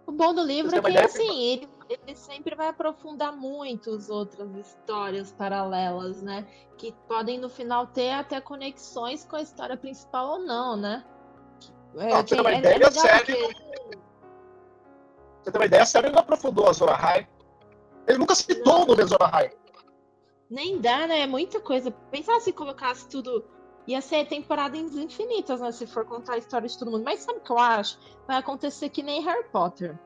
O 0.06 0.12
bom 0.12 0.32
do 0.32 0.44
livro 0.44 0.76
é 0.76 0.80
que, 0.80 0.98
assim, 0.98 1.42
ele, 1.42 1.68
ele 1.90 2.14
sempre 2.14 2.54
vai 2.54 2.68
aprofundar 2.68 3.36
muitas 3.36 4.08
outras 4.08 4.54
histórias 4.54 5.32
paralelas, 5.32 6.22
né? 6.22 6.46
Que 6.78 6.92
podem, 7.08 7.38
no 7.38 7.48
final, 7.48 7.86
ter 7.88 8.12
até 8.12 8.40
conexões 8.40 9.24
com 9.24 9.36
a 9.36 9.42
história 9.42 9.76
principal 9.76 10.34
ou 10.34 10.38
não, 10.38 10.76
né? 10.76 11.04
É, 11.96 12.22
ter 12.22 12.36
tem- 12.36 12.40
uma 12.40 12.50
é- 12.50 12.54
é 12.54 12.58
ideia, 12.58 12.74
legal 12.74 12.88
a 12.90 12.92
série 12.92 13.34
porque- 13.36 13.54
Pra 15.42 15.42
você 15.42 15.50
ter 15.52 15.58
uma 15.58 15.66
ideia, 15.66 15.82
a 15.82 15.86
série 15.86 16.10
não 16.10 16.18
aprofundou 16.20 16.68
a 16.68 16.72
Zora 16.72 16.94
High. 16.94 17.28
Ele 18.06 18.18
nunca 18.18 18.34
citou 18.34 18.82
o 18.82 18.86
nome 18.86 18.96
da 18.96 19.06
Zora 19.06 19.26
High. 19.26 19.50
Nem 20.48 20.80
dá, 20.80 21.06
né? 21.06 21.20
É 21.20 21.26
muita 21.26 21.60
coisa. 21.60 21.90
Pensar 21.90 22.38
se 22.40 22.52
colocasse 22.52 23.08
tudo. 23.08 23.44
Ia 23.86 24.00
ser 24.00 24.26
temporadas 24.28 24.94
infinitas, 24.94 25.60
né? 25.60 25.72
Se 25.72 25.86
for 25.86 26.04
contar 26.04 26.34
a 26.34 26.38
história 26.38 26.68
de 26.68 26.78
todo 26.78 26.90
mundo. 26.90 27.02
Mas 27.04 27.20
sabe 27.20 27.38
o 27.38 27.42
que 27.42 27.50
eu 27.50 27.58
acho? 27.58 27.98
Vai 28.26 28.36
acontecer 28.36 28.90
que 28.90 29.02
nem 29.02 29.22
Harry 29.22 29.48
Potter. 29.50 29.98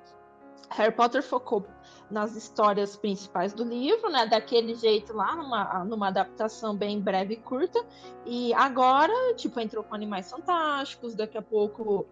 Harry 0.71 0.93
Potter 0.95 1.23
focou 1.23 1.67
nas 2.11 2.37
histórias 2.37 2.97
principais 2.97 3.53
do 3.53 3.65
livro, 3.65 4.09
né? 4.11 4.27
Daquele 4.27 4.75
jeito 4.75 5.13
lá, 5.15 5.35
numa, 5.35 5.85
numa 5.85 6.09
adaptação 6.09 6.77
bem 6.77 7.01
breve 7.01 7.35
e 7.35 7.37
curta. 7.39 7.85
E 8.27 8.53
agora, 8.55 9.13
tipo, 9.35 9.59
entrou 9.61 9.83
com 9.83 9.95
Animais 9.95 10.31
Fantásticos, 10.31 11.15
daqui 11.15 11.39
a 11.39 11.43
pouco 11.43 12.07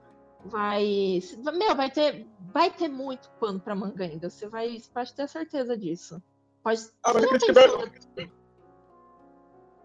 vai. 0.44 1.20
Meu, 1.54 1.74
vai 1.74 1.90
ter, 1.90 2.26
vai 2.52 2.70
ter 2.70 2.88
muito 2.88 3.30
pano 3.38 3.60
pra 3.60 3.74
manga 3.74 4.04
ainda. 4.04 4.28
Você 4.28 4.48
vai, 4.48 4.78
você 4.78 4.90
pode 4.92 5.14
ter 5.14 5.28
certeza 5.28 5.76
disso. 5.76 6.22
Pode. 6.62 6.80
Ah, 7.04 7.12
mas 7.14 7.22
eu 7.22 7.28
acredito 7.30 7.46
que, 7.46 7.60
pensou- 7.60 8.28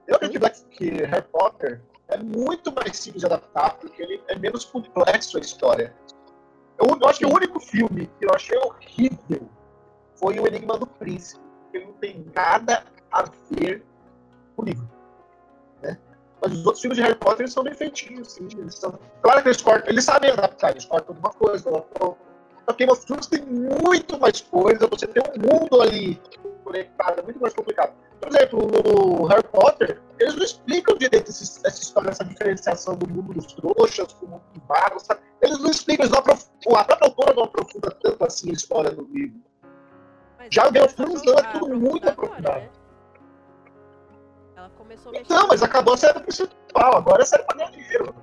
eu 0.07 0.15
acredito 0.15 0.69
que 0.69 0.89
Harry 1.03 1.27
Potter 1.31 1.81
é 2.07 2.17
muito 2.17 2.71
mais 2.71 2.97
simples 2.97 3.21
de 3.21 3.25
adaptar, 3.25 3.77
porque 3.77 4.01
ele 4.01 4.23
é 4.27 4.35
menos 4.37 4.63
complexo 4.65 5.37
a 5.37 5.41
história. 5.41 5.95
Eu, 6.79 6.97
eu 6.99 7.07
acho 7.07 7.19
que 7.19 7.25
o 7.25 7.33
único 7.33 7.59
filme 7.59 8.07
que 8.19 8.25
eu 8.25 8.29
achei 8.33 8.57
horrível 8.57 9.49
foi 10.17 10.39
O 10.39 10.47
Enigma 10.47 10.77
do 10.77 10.85
Príncipe. 10.85 11.41
Ele 11.73 11.85
não 11.85 11.93
tem 11.93 12.25
nada 12.35 12.83
a 13.11 13.23
ver 13.51 13.83
com 14.55 14.61
o 14.63 14.65
livro. 14.65 14.89
Né? 15.81 15.97
Mas 16.41 16.51
os 16.53 16.65
outros 16.65 16.81
filmes 16.81 16.97
de 16.97 17.03
Harry 17.03 17.15
Potter 17.15 17.49
são 17.49 17.63
bem 17.63 17.73
feitinhos. 17.73 18.37
Eles 18.37 18.75
são... 18.75 18.99
Claro 19.21 19.41
que 19.41 19.49
eles 19.49 19.61
cortam, 19.61 19.89
eles 19.89 20.03
sabem 20.03 20.31
adaptar, 20.31 20.71
eles 20.71 20.85
cortam 20.85 21.15
alguma 21.15 21.33
coisa. 21.33 21.69
Outro. 21.69 22.17
Só 22.65 22.73
que 22.73 22.85
of 22.91 23.05
Thrones 23.05 23.27
tem 23.27 23.41
muito 23.45 24.19
mais 24.19 24.41
coisa, 24.41 24.87
você 24.87 25.07
tem 25.07 25.23
um 25.23 25.59
mundo 25.59 25.81
ali 25.81 26.21
conectado, 26.65 27.19
é 27.19 27.23
muito 27.23 27.39
mais 27.39 27.53
complicado. 27.53 27.93
Por 28.19 28.29
exemplo, 28.29 28.67
no 28.67 29.25
Harry 29.25 29.43
Potter, 29.43 30.01
eles 30.19 30.35
não 30.35 30.43
explicam 30.43 30.97
direito 30.97 31.29
esse- 31.29 31.65
essa 31.65 31.81
história, 31.81 32.09
essa 32.09 32.25
diferenciação 32.25 32.95
do 32.97 33.07
mundo 33.09 33.33
dos 33.33 33.53
trouxas, 33.53 34.11
do 34.13 34.27
mundo 34.27 34.41
dos 34.53 34.63
magos, 34.67 35.03
sabe? 35.03 35.21
Eles 35.41 35.59
não 35.59 35.69
explicam, 35.69 36.03
eles 36.05 36.11
não 36.11 36.19
aprofundam, 36.19 36.75
a 36.75 36.83
própria 36.83 37.07
autora 37.07 37.33
não 37.35 37.43
aprofunda 37.43 37.91
tanto 37.91 38.25
assim 38.25 38.49
a 38.49 38.53
história 38.53 38.91
do 38.91 39.03
livro. 39.03 39.39
Já 40.51 40.65
começou 40.65 40.87
Thrones 40.89 41.21
não, 41.23 41.33
é 41.39 41.43
tudo 41.59 41.75
muito 41.77 42.07
aprofundado. 42.09 42.59
né? 42.59 42.69
Ela 44.55 44.69
começou 44.71 45.09
a 45.09 45.11
mexer. 45.13 45.25
Então, 45.25 45.47
mas 45.47 45.63
acabou 45.63 45.93
a 45.93 45.97
série 45.97 46.19
principal, 46.19 46.95
agora 46.97 47.21
é 47.21 47.25
série 47.25 47.43
pra 47.43 47.55
ganhar 47.57 47.71
dinheiro. 47.71 48.15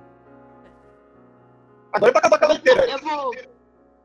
Agora 1.93 2.09
é 2.09 2.13
pra 2.13 2.19
acabar 2.19 2.39
com 2.39 2.45
ela 2.45 2.55
inteira. 2.55 2.89
Eu 2.89 2.99
vou, 2.99 3.31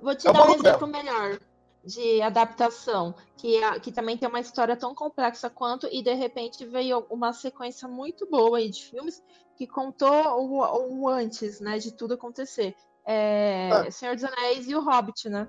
vou 0.00 0.14
te 0.14 0.26
É 0.26 0.30
o 0.30 0.32
dar 0.32 0.46
um 0.46 0.54
exemplo 0.54 0.86
melhor 0.86 1.38
de 1.84 2.20
adaptação, 2.22 3.14
que, 3.36 3.62
a- 3.64 3.80
que 3.80 3.90
também 3.90 4.16
tem 4.16 4.28
uma 4.28 4.38
história 4.40 4.76
tão 4.76 4.94
complexa 4.94 5.48
quanto, 5.48 5.88
e 5.90 6.02
de 6.02 6.12
repente 6.14 6.64
veio 6.66 7.06
uma 7.10 7.32
sequência 7.32 7.88
muito 7.88 8.26
boa 8.26 8.58
aí 8.58 8.68
de 8.68 8.84
filmes 8.84 9.22
que 9.56 9.66
contou 9.66 10.12
o, 10.38 11.00
o 11.02 11.08
antes, 11.08 11.58
né, 11.60 11.78
de 11.78 11.90
tudo 11.92 12.14
acontecer. 12.14 12.76
É, 13.04 13.70
Ah. 13.72 13.90
Senhor 13.90 14.14
dos 14.14 14.24
Anéis 14.24 14.68
e 14.68 14.74
o 14.74 14.80
Hobbit, 14.84 15.28
né? 15.30 15.48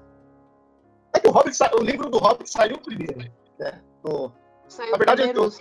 É 1.13 1.19
que 1.19 1.27
o, 1.27 1.31
Hobbit 1.31 1.57
o 1.79 1.83
livro 1.83 2.09
do 2.09 2.17
Hobbit 2.17 2.49
saiu 2.49 2.77
primeiro. 2.79 3.19
Né? 3.59 3.81
No- 4.03 4.31
Saiu 4.67 4.91
Na 4.91 4.97
verdade, 4.97 5.21
primeiro. 5.23 5.51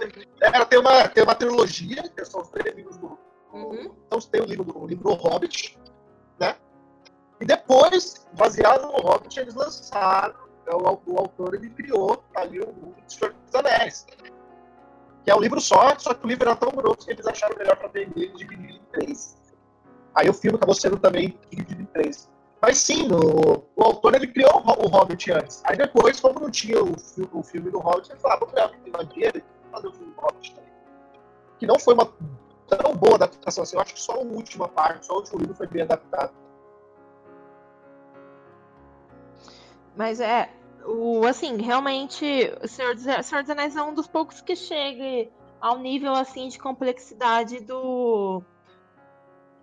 Ela 0.40 0.64
tem 0.64 0.78
uma, 0.78 1.08
tem 1.08 1.24
uma 1.24 1.34
trilogia, 1.34 2.08
que 2.10 2.24
são 2.24 2.42
os 2.42 2.48
três 2.50 2.76
livros 2.76 2.96
do. 2.98 3.18
Uhum. 3.52 3.92
Então 4.06 4.20
tem 4.20 4.40
o 4.40 4.44
livro 4.44 4.64
do, 4.64 4.78
o 4.78 4.86
livro 4.86 5.02
do 5.02 5.14
Hobbit, 5.14 5.76
né? 6.38 6.54
E 7.40 7.44
depois, 7.44 8.24
baseado 8.34 8.82
no 8.86 8.92
Hobbit, 9.00 9.40
eles 9.40 9.54
lançaram. 9.54 10.34
é, 10.66 10.74
O, 10.76 11.00
o 11.06 11.18
autor 11.18 11.54
ele 11.54 11.70
criou 11.70 12.22
ali 12.36 12.60
o 12.60 12.66
mundo 12.72 12.94
do 13.02 13.12
Senhor 13.12 13.32
dos 13.32 13.54
Anéis. 13.56 14.06
Que 15.24 15.30
é 15.30 15.34
um 15.34 15.40
livro 15.40 15.60
só, 15.60 15.98
só 15.98 16.14
que 16.14 16.24
o 16.24 16.28
livro 16.28 16.48
era 16.48 16.56
tão 16.56 16.70
grosso 16.70 17.04
que 17.04 17.10
eles 17.12 17.26
acharam 17.26 17.56
melhor 17.58 17.76
para 17.76 17.88
vender 17.88 18.26
e 18.26 18.32
dividir 18.34 18.76
em 18.76 18.82
três. 18.92 19.36
Aí 20.14 20.28
o 20.30 20.34
filme 20.34 20.56
acabou 20.56 20.74
sendo 20.74 20.98
também 20.98 21.36
dividido 21.50 21.82
em 21.82 21.86
três. 21.86 22.30
Mas 22.60 22.78
sim, 22.78 23.08
o, 23.10 23.64
o 23.74 23.82
autor 23.82 24.14
ele 24.14 24.26
criou 24.26 24.62
o, 24.62 24.86
o 24.86 24.88
Hobbit 24.88 25.32
antes. 25.32 25.62
Aí 25.64 25.76
depois, 25.76 26.20
como 26.20 26.40
não 26.40 26.50
tinha 26.50 26.82
o, 26.82 26.94
o 27.32 27.42
filme 27.42 27.70
do 27.70 27.78
Hobbit, 27.78 28.10
ele 28.10 28.20
falou: 28.20 28.48
ah, 28.56 28.70
mais 28.92 29.08
dinheiro 29.08 29.38
e 29.38 29.70
fazer 29.70 29.88
o 29.88 29.92
filme 29.92 30.12
do 30.12 30.20
Hobbit 30.20 30.54
também. 30.54 30.70
Que 31.58 31.66
não 31.66 31.78
foi 31.78 31.94
uma 31.94 32.12
tão 32.68 32.94
boa 32.94 33.14
adaptação 33.14 33.62
assim. 33.62 33.76
Eu 33.76 33.82
acho 33.82 33.94
que 33.94 34.00
só 34.00 34.12
a 34.12 34.18
última 34.18 34.68
parte, 34.68 35.06
só 35.06 35.14
o 35.14 35.16
último 35.16 35.40
livro 35.40 35.54
foi 35.54 35.66
bem 35.66 35.82
adaptado. 35.82 36.32
Mas 39.96 40.20
é, 40.20 40.50
o, 40.84 41.24
assim, 41.26 41.56
realmente, 41.56 42.24
o 42.62 42.68
Senhor 42.68 42.94
dos, 42.94 43.04
Senhor 43.04 43.42
dos 43.42 43.50
Anéis 43.50 43.76
é 43.76 43.82
um 43.82 43.94
dos 43.94 44.06
poucos 44.06 44.40
que 44.40 44.54
chega 44.54 45.30
ao 45.60 45.78
nível, 45.78 46.14
assim, 46.14 46.48
de 46.48 46.58
complexidade 46.58 47.60
do, 47.60 48.42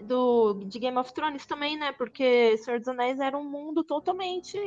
do 0.03 0.53
de 0.65 0.79
Game 0.79 0.97
of 0.97 1.13
Thrones 1.13 1.45
também, 1.45 1.77
né? 1.77 1.91
Porque 1.91 2.57
Senhor 2.57 2.79
dos 2.79 2.87
Anéis 2.87 3.19
era 3.19 3.37
um 3.37 3.43
mundo 3.43 3.83
totalmente 3.83 4.57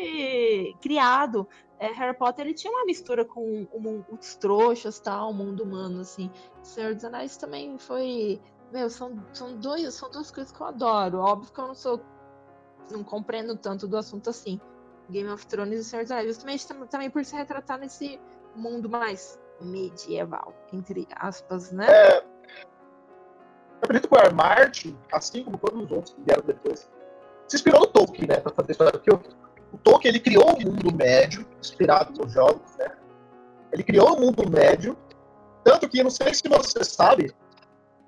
criado. 0.81 1.47
É, 1.79 1.89
Harry 1.93 2.17
Potter, 2.17 2.47
ele 2.47 2.55
tinha 2.55 2.73
uma 2.73 2.85
mistura 2.85 3.25
com 3.25 3.67
os 4.13 4.37
trouxas, 4.37 5.01
tal, 5.01 5.31
o 5.31 5.35
mundo 5.35 5.63
humano, 5.63 6.01
assim. 6.01 6.31
Senhor 6.63 6.95
dos 6.95 7.05
Anéis 7.05 7.37
também 7.37 7.79
foi... 7.79 8.41
Meu, 8.73 8.89
são, 8.91 9.21
são, 9.33 9.57
dois, 9.57 9.95
são 9.95 10.11
duas 10.11 10.31
coisas 10.31 10.53
que 10.53 10.61
eu 10.61 10.67
adoro. 10.67 11.19
Óbvio 11.19 11.53
que 11.53 11.61
eu 11.61 11.69
não 11.69 11.75
sou... 11.75 12.01
Não 12.91 13.03
compreendo 13.05 13.57
tanto 13.57 13.87
do 13.89 13.97
assunto 13.97 14.31
assim. 14.31 14.61
Game 15.09 15.29
of 15.29 15.47
Thrones 15.47 15.81
e 15.81 15.85
Senhor 15.85 16.03
dos 16.03 16.13
Anéis, 16.13 16.29
justamente 16.29 16.67
tam- 16.69 16.87
também 16.87 17.11
por 17.11 17.25
se 17.25 17.35
retratar 17.35 17.79
nesse 17.79 18.21
mundo 18.55 18.89
mais 18.89 19.41
medieval, 19.61 20.55
entre 20.73 21.07
aspas, 21.17 21.73
né? 21.73 21.87
É, 21.89 22.27
acredito 23.83 24.09
que 24.09 24.15
o 24.15 24.19
R. 24.19 24.33
Martin, 24.33 24.97
assim 25.13 25.45
como 25.45 25.59
todos 25.59 25.85
os 25.85 25.91
outros 25.91 26.15
que 26.15 26.23
vieram 26.23 26.43
depois, 26.45 26.89
se 27.49 27.57
inspirou 27.57 27.81
no 27.81 27.87
Tolkien, 27.87 28.29
né, 28.29 28.37
para 28.37 28.53
fazer 28.53 28.71
a 28.71 28.73
história. 28.73 28.93
Porque 28.93 29.13
o, 29.13 29.21
o 29.73 29.79
Tolkien 29.79 30.13
ele 30.13 30.21
criou 30.21 30.57
um 30.57 30.61
mundo 30.61 30.95
médio, 30.95 31.47
inspirado 31.61 32.13
nos 32.13 32.33
jogos, 32.33 32.77
né? 32.79 32.93
Ele 33.73 33.83
criou 33.83 34.17
um 34.17 34.21
mundo 34.21 34.49
médio, 34.51 34.97
tanto 35.65 35.89
que 35.89 36.03
não 36.03 36.11
sei 36.11 36.35
se 36.35 36.49
você 36.49 36.85
sabe 36.85 37.35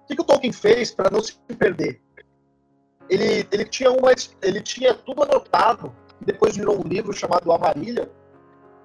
o 0.03 0.07
que, 0.07 0.17
que 0.17 0.23
o 0.23 0.25
Tolkien 0.25 0.53
fez 0.53 0.93
para 0.93 1.11
não 1.11 1.23
se 1.23 1.35
perder. 1.59 2.01
Ele, 3.09 3.47
ele 3.51 3.65
tinha 3.65 3.91
uma, 3.91 4.11
ele 4.43 4.61
tinha 4.61 4.95
tudo 4.95 5.23
anotado 5.23 5.95
e 6.21 6.25
depois 6.25 6.57
virou 6.57 6.79
um 6.79 6.89
livro 6.89 7.13
chamado 7.13 7.53
Amarilha 7.53 8.11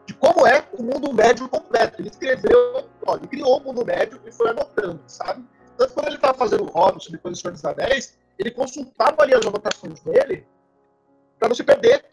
de 0.06 0.14
como 0.14 0.48
é 0.48 0.66
o 0.74 0.82
mundo 0.82 1.14
médio 1.14 1.48
completo. 1.50 2.02
Ele 2.02 2.10
escreveu, 2.10 2.86
ó, 3.06 3.18
ele 3.18 3.28
criou 3.28 3.58
o 3.58 3.64
mundo 3.64 3.86
médio 3.86 4.20
e 4.26 4.32
foi 4.32 4.50
anotando, 4.50 5.02
sabe? 5.06 5.44
Tanto 5.78 5.94
quando 5.94 6.08
ele 6.08 6.16
estava 6.16 6.38
fazendo 6.38 6.64
o 6.64 6.70
Hobbit, 6.70 7.12
depois 7.12 7.38
o 7.38 7.42
Senhor 7.42 7.54
dos 7.54 7.64
Anéis, 7.64 8.18
ele 8.38 8.52
consultava 8.52 9.22
ali 9.22 9.34
as 9.34 9.46
anotações 9.46 10.00
dele 10.02 10.46
para 11.38 11.50
não 11.50 11.56
se 11.56 11.64
perder, 11.64 12.04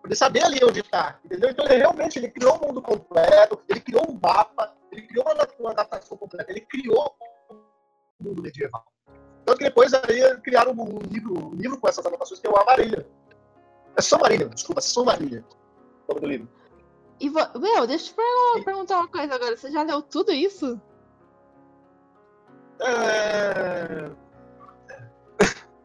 para 0.00 0.14
saber 0.14 0.44
ali 0.44 0.60
onde 0.64 0.80
está, 0.80 1.18
entendeu? 1.24 1.50
Então 1.50 1.64
ele 1.64 1.76
realmente 1.76 2.18
ele 2.18 2.28
criou 2.28 2.56
um 2.56 2.68
mundo 2.68 2.80
completo, 2.80 3.60
ele 3.68 3.80
criou 3.80 4.08
um 4.08 4.18
mapa, 4.22 4.72
ele 4.92 5.02
criou 5.02 5.24
uma, 5.58 5.70
adaptação 5.70 6.16
completa, 6.16 6.50
ele 6.50 6.60
criou 6.60 7.14
um 7.50 8.24
mundo 8.24 8.42
medieval. 8.42 8.84
Tanto 9.44 9.58
que 9.58 9.64
depois 9.64 9.92
aí 9.92 10.40
criaram 10.42 10.72
um 10.72 10.98
livro, 11.10 11.48
um 11.48 11.54
livro 11.54 11.78
com 11.78 11.88
essas 11.88 12.06
anotações 12.06 12.40
que 12.40 12.46
é 12.46 12.50
o 12.50 12.56
Amarilha. 12.56 13.06
É 13.96 14.02
só 14.02 14.16
Marília, 14.18 14.48
desculpa, 14.48 14.80
só 14.80 15.04
Marília. 15.04 15.44
O 16.06 16.14
nome 16.14 16.20
do 16.20 16.26
livro. 16.26 16.48
E, 17.18 17.28
meu, 17.28 17.86
deixa 17.86 18.14
eu 18.16 18.64
perguntar 18.64 18.98
uma 18.98 19.08
coisa 19.08 19.34
agora. 19.34 19.56
Você 19.56 19.70
já 19.70 19.82
leu 19.82 20.00
tudo 20.00 20.32
isso? 20.32 20.80
É... 22.82 24.10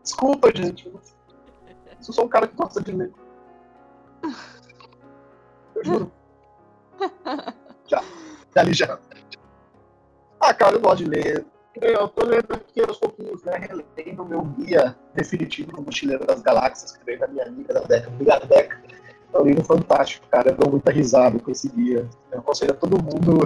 Desculpa, 0.03 0.51
gente. 0.55 0.87
Eu 0.87 2.13
sou 2.13 2.25
um 2.25 2.27
cara 2.27 2.47
que 2.47 2.55
gosta 2.55 2.81
de 2.81 2.91
ler. 2.91 3.11
Eu 5.75 5.83
juro. 5.83 6.11
já. 7.87 8.03
Já 8.55 8.63
li 8.63 8.73
já. 8.73 8.99
Ah, 10.39 10.53
cara, 10.53 10.75
eu 10.75 10.81
gosto 10.81 11.03
de 11.03 11.09
ler. 11.09 11.45
Eu 11.81 12.07
tô 12.07 12.25
lendo 12.25 12.53
aqui 12.53 12.81
aos 12.81 12.97
pouquinhos, 12.97 13.43
né? 13.43 13.57
Relendo 13.57 14.23
o 14.23 14.25
meu 14.25 14.41
guia 14.43 14.95
definitivo 15.13 15.73
do 15.73 15.81
Mochileiro 15.81 16.25
das 16.25 16.41
Galáxias, 16.41 16.95
que 16.95 17.03
veio 17.03 17.19
da 17.19 17.27
minha 17.27 17.45
amiga 17.45 17.73
da 17.73 17.81
Deca. 17.81 18.07
Obrigado, 18.09 18.47
Deca. 18.47 18.81
É 19.33 19.37
um 19.37 19.43
livro 19.43 19.63
fantástico, 19.63 20.25
cara. 20.29 20.51
Eu 20.51 20.55
dou 20.55 20.71
muita 20.71 20.91
risada 20.91 21.37
com 21.39 21.51
esse 21.51 21.67
guia. 21.69 22.07
Eu 22.31 22.39
aconselho 22.39 22.71
a 22.71 22.75
todo 22.75 23.01
mundo 23.01 23.45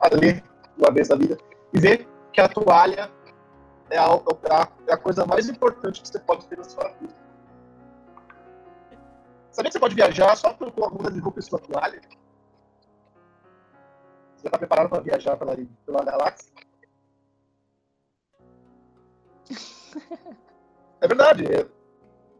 a 0.00 0.08
ler 0.16 0.42
uma 0.76 0.90
vez 0.90 1.08
na 1.08 1.16
vida 1.16 1.38
e 1.72 1.78
ver 1.78 2.08
que 2.34 2.40
a 2.40 2.48
toalha 2.48 3.10
é 3.88 3.96
a, 3.96 4.20
é 4.88 4.92
a 4.92 4.96
coisa 4.96 5.24
mais 5.24 5.48
importante 5.48 6.02
que 6.02 6.08
você 6.08 6.18
pode 6.18 6.46
ter 6.48 6.58
na 6.58 6.64
sua 6.64 6.88
vida. 7.00 7.14
Sabia 9.52 9.70
que 9.70 9.74
você 9.74 9.78
pode 9.78 9.94
viajar 9.94 10.36
só 10.36 10.52
com 10.52 10.64
uma 10.64 10.90
muda 10.90 11.12
de 11.12 11.20
roupa 11.20 11.38
e 11.38 11.42
sua 11.44 11.60
toalha? 11.60 12.00
Você 14.36 14.48
está 14.48 14.58
preparado 14.58 14.88
para 14.88 15.00
viajar 15.00 15.36
pela, 15.36 15.56
pela 15.86 16.04
galáxia? 16.04 16.52
É 21.00 21.06
verdade. 21.06 21.44
É. 21.44 21.66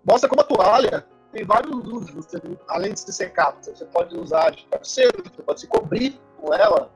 Mostra 0.08 0.26
como 0.26 0.40
a 0.40 0.44
toalha 0.44 1.06
tem 1.30 1.44
vários 1.44 1.86
usos. 1.86 2.10
Você, 2.12 2.40
além 2.66 2.94
de 2.94 3.00
se 3.00 3.12
secar, 3.12 3.54
você 3.60 3.84
pode 3.84 4.16
usar 4.16 4.52
de 4.52 4.66
travesseiro, 4.68 5.22
você 5.22 5.42
pode 5.42 5.60
se 5.60 5.66
cobrir 5.66 6.18
com 6.38 6.54
ela. 6.54 6.90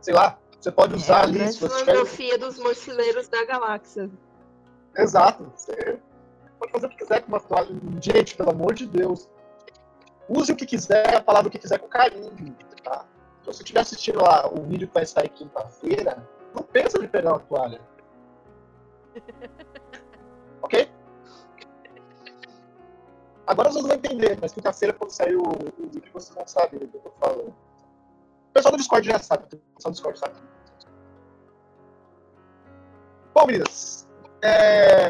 Sei 0.00 0.14
lá, 0.14 0.38
você 0.60 0.72
pode 0.72 0.94
é, 0.94 0.96
usar 0.96 1.20
é, 1.20 1.22
ali. 1.22 1.42
A 1.42 1.52
filosofia 1.52 2.32
tiver... 2.32 2.38
dos 2.38 2.58
mochileiros 2.58 3.28
da 3.28 3.44
galáxia. 3.44 4.10
Exato. 4.96 5.52
Você 5.56 5.98
pode 6.58 6.72
fazer 6.72 6.86
o 6.86 6.90
que 6.90 6.96
quiser 6.96 7.20
com 7.22 7.28
uma 7.28 7.40
toalha. 7.40 7.68
Gente, 8.00 8.36
pelo 8.36 8.50
amor 8.50 8.74
de 8.74 8.86
Deus. 8.86 9.28
Use 10.28 10.52
o 10.52 10.56
que 10.56 10.66
quiser, 10.66 11.14
a 11.14 11.22
palavra 11.22 11.48
o 11.48 11.50
que 11.50 11.58
quiser 11.58 11.78
com 11.78 11.86
carinho. 11.88 12.56
Tá? 12.82 13.04
Se 13.40 13.46
você 13.46 13.62
estiver 13.62 13.80
assistindo 13.80 14.20
lá 14.20 14.48
o 14.48 14.62
vídeo 14.64 14.88
que 14.88 14.94
vai 14.94 15.06
sair 15.06 15.28
quinta-feira, 15.28 16.26
não 16.54 16.62
pensa 16.62 16.98
em 16.98 17.06
pegar 17.06 17.32
uma 17.32 17.40
toalha. 17.40 17.80
ok? 20.62 20.90
Agora 23.46 23.70
vocês 23.70 23.86
vão 23.86 23.94
entender, 23.94 24.36
mas 24.40 24.52
quinta-feira, 24.52 24.92
quando 24.92 25.10
sair 25.10 25.36
o, 25.36 25.42
o 25.42 25.88
vídeo, 25.88 26.10
vocês 26.12 26.34
vão 26.34 26.46
saber 26.46 26.80
do 26.80 26.88
que 26.88 26.96
eu 26.96 27.00
tô 27.02 27.10
falando. 27.20 27.54
O 28.56 28.58
pessoal 28.58 28.72
do 28.72 28.78
Discord 28.78 29.06
já 29.06 29.18
sabe, 29.18 29.44
o 29.44 29.74
pessoal 29.74 29.92
do 29.92 29.94
Discord 29.96 30.18
sabe. 30.18 30.34
Bom, 33.34 33.46
meninas, 33.46 34.08
é... 34.42 35.08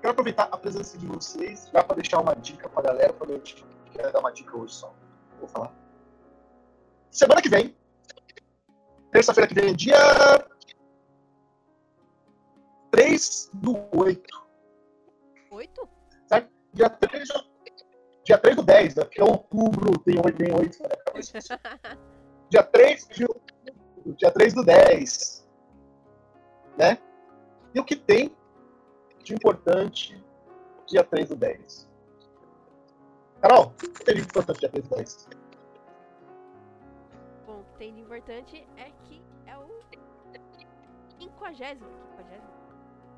quero 0.00 0.12
aproveitar 0.12 0.44
a 0.52 0.56
presença 0.56 0.96
de 0.96 1.08
vocês 1.08 1.68
já 1.74 1.82
para 1.82 1.96
deixar 1.96 2.20
uma 2.20 2.36
dica 2.36 2.68
para 2.68 2.82
a 2.82 2.92
galera, 2.92 3.12
para 3.12 3.32
a 3.32 3.34
gente 3.34 3.66
quer 3.90 4.12
dar 4.12 4.20
uma 4.20 4.30
dica 4.30 4.56
hoje 4.56 4.74
só. 4.74 4.94
Vou 5.40 5.48
falar. 5.48 5.74
Semana 7.10 7.42
que 7.42 7.48
vem, 7.48 7.76
terça-feira 9.10 9.48
que 9.48 9.54
vem, 9.54 9.74
dia 9.74 9.98
3 12.92 13.50
do 13.54 13.76
8. 13.92 14.46
8? 15.50 15.88
Certo? 16.28 16.52
Dia 16.72 16.90
3, 16.90 17.28
dia 18.22 18.38
3 18.38 18.54
do 18.54 18.62
10, 18.62 18.94
né? 18.94 19.04
porque 19.04 19.20
é 19.20 19.24
outubro, 19.24 19.98
tem 19.98 20.16
8, 20.16 20.32
tem 20.38 20.54
8. 20.54 20.80
Né? 20.80 22.06
dia 22.50 22.62
3 22.62 23.08
de 23.08 23.26
dia 24.14 24.30
3 24.30 24.54
do 24.54 24.64
10. 24.64 25.48
Né? 26.78 26.98
E 27.74 27.80
o 27.80 27.84
que 27.84 27.96
tem 27.96 28.34
de 29.22 29.34
importante 29.34 30.22
dia 30.86 31.02
3 31.04 31.28
do 31.28 31.36
10? 31.36 31.88
Carol, 33.40 33.66
o 33.66 33.70
que 33.70 34.04
tem 34.04 34.14
de 34.16 34.22
importante 34.22 34.60
dia 34.60 34.68
3 34.68 34.88
do 34.88 34.96
10? 34.96 35.28
Bom, 37.46 37.60
o 37.60 37.64
que 37.64 37.78
tem 37.78 37.94
de 37.94 38.00
importante 38.00 38.66
é 38.76 38.90
que 39.04 39.22
é 39.46 39.56
o 39.58 39.68
50, 41.18 41.72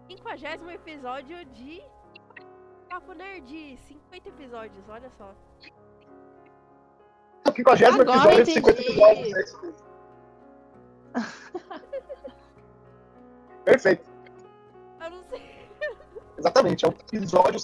50 0.08 0.72
episódio 0.72 1.44
de 1.46 1.82
Papo 2.88 3.12
Nerd. 3.12 3.76
50 3.76 4.28
episódios, 4.28 4.88
olha 4.88 5.10
só. 5.18 5.34
O 7.66 7.76
50 7.76 8.02
episódio 8.02 8.44
de 8.44 8.52
50 8.52 8.80
episódios. 8.80 9.34
É 9.34 9.40
isso 9.40 9.60
mesmo. 9.62 9.88
Perfeito. 13.64 14.08
Eu 15.00 15.10
não 15.10 15.24
sei. 15.30 15.42
Exatamente, 16.38 16.84
é 16.84 16.88
um 16.88 16.94
episódio 17.12 17.60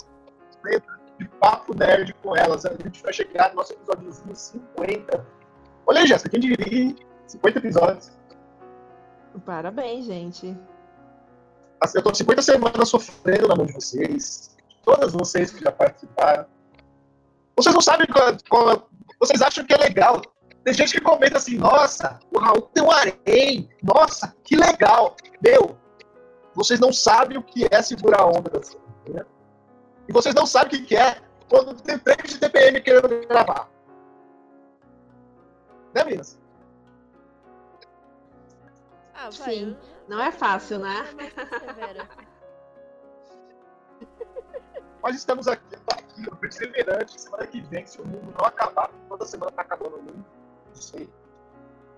de 1.18 1.28
papo 1.40 1.74
nerd 1.74 2.14
com 2.22 2.37
elas. 2.37 2.64
A 2.66 2.70
gente 2.70 3.02
vai 3.02 3.12
chegar 3.12 3.50
no 3.50 3.57
nosso 3.57 3.72
episódiozinho 3.72 4.35
50. 4.35 5.26
Olha 5.87 6.00
aí, 6.00 6.07
Jéssica, 6.07 6.30
quem 6.30 6.40
diria 6.40 6.96
50 7.26 7.59
episódios. 7.59 8.12
Parabéns, 9.44 10.07
gente. 10.07 10.57
Eu 11.94 12.02
tô 12.02 12.14
50 12.14 12.42
semanas 12.42 12.88
sofrendo 12.88 13.48
na 13.48 13.57
mão 13.57 13.66
de 13.66 13.72
vocês. 13.72 14.57
Todas 14.83 15.12
vocês 15.12 15.50
que 15.50 15.62
já 15.62 15.72
participaram. 15.72 16.46
Vocês 17.57 17.74
não 17.74 17.83
sabem 17.83 18.07
qual, 18.07 18.33
qual, 18.48 18.88
Vocês 19.24 19.40
acham 19.40 19.64
que 19.64 19.72
é 19.72 19.78
legal. 19.78 20.20
Tem 20.62 20.74
gente 20.74 20.92
que 20.92 21.00
comenta 21.00 21.38
assim, 21.38 21.56
nossa, 21.56 22.18
o 22.30 22.38
Raul 22.38 22.60
tem 22.60 22.84
um 22.84 22.90
harém. 22.90 23.70
Nossa, 23.82 24.37
que 24.44 24.54
legal. 24.54 25.16
Meu, 25.42 25.78
vocês 26.54 26.78
não 26.78 26.92
sabem 26.92 27.38
o 27.38 27.42
que 27.42 27.66
é 27.70 27.80
segurar 27.80 28.20
a 28.20 28.26
onda 28.26 28.58
assim, 28.58 28.76
né? 29.08 29.24
E 30.06 30.12
vocês 30.12 30.34
não 30.34 30.44
sabem 30.44 30.78
o 30.78 30.84
que 30.84 30.94
é 30.94 31.22
quando 31.48 31.74
tem 31.80 31.98
três 31.98 32.34
de 32.34 32.38
TPM 32.38 32.82
querendo 32.82 33.26
gravar. 33.26 33.70
Né, 35.94 36.04
meninas? 36.04 36.38
Ah, 39.14 39.30
Sim. 39.32 39.74
Não 40.06 40.22
é 40.22 40.30
fácil, 40.30 40.80
né? 40.80 41.06
Nós 45.05 45.17
estamos 45.17 45.47
aqui, 45.47 45.77
tá 45.85 45.97
aqui, 45.99 46.37
perseverante. 46.37 47.21
Semana 47.21 47.47
que 47.47 47.61
vem, 47.61 47.87
se 47.87 48.01
o 48.01 48.07
mundo 48.07 48.35
não 48.38 48.47
acabar, 48.47 48.90
toda 49.07 49.27
semana 49.27 49.53
tá 49.53 49.61
acabando 49.61 49.97
o 49.97 50.03
mundo. 50.03 50.25
Não 50.67 50.75
sei. 50.75 51.11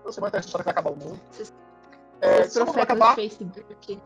Toda 0.01 0.11
semana 0.11 0.31
tem 0.31 0.39
a 0.39 0.41
história 0.41 0.65
que 0.65 0.65
vai 0.65 0.73
acabar 0.73 0.91
o 0.91 0.97
mundo. 0.97 1.21
É, 2.19 2.43
se 2.43 2.61
o 2.61 2.65
mundo 2.65 2.81
acabar. 2.81 3.15
Facebook. 3.15 4.01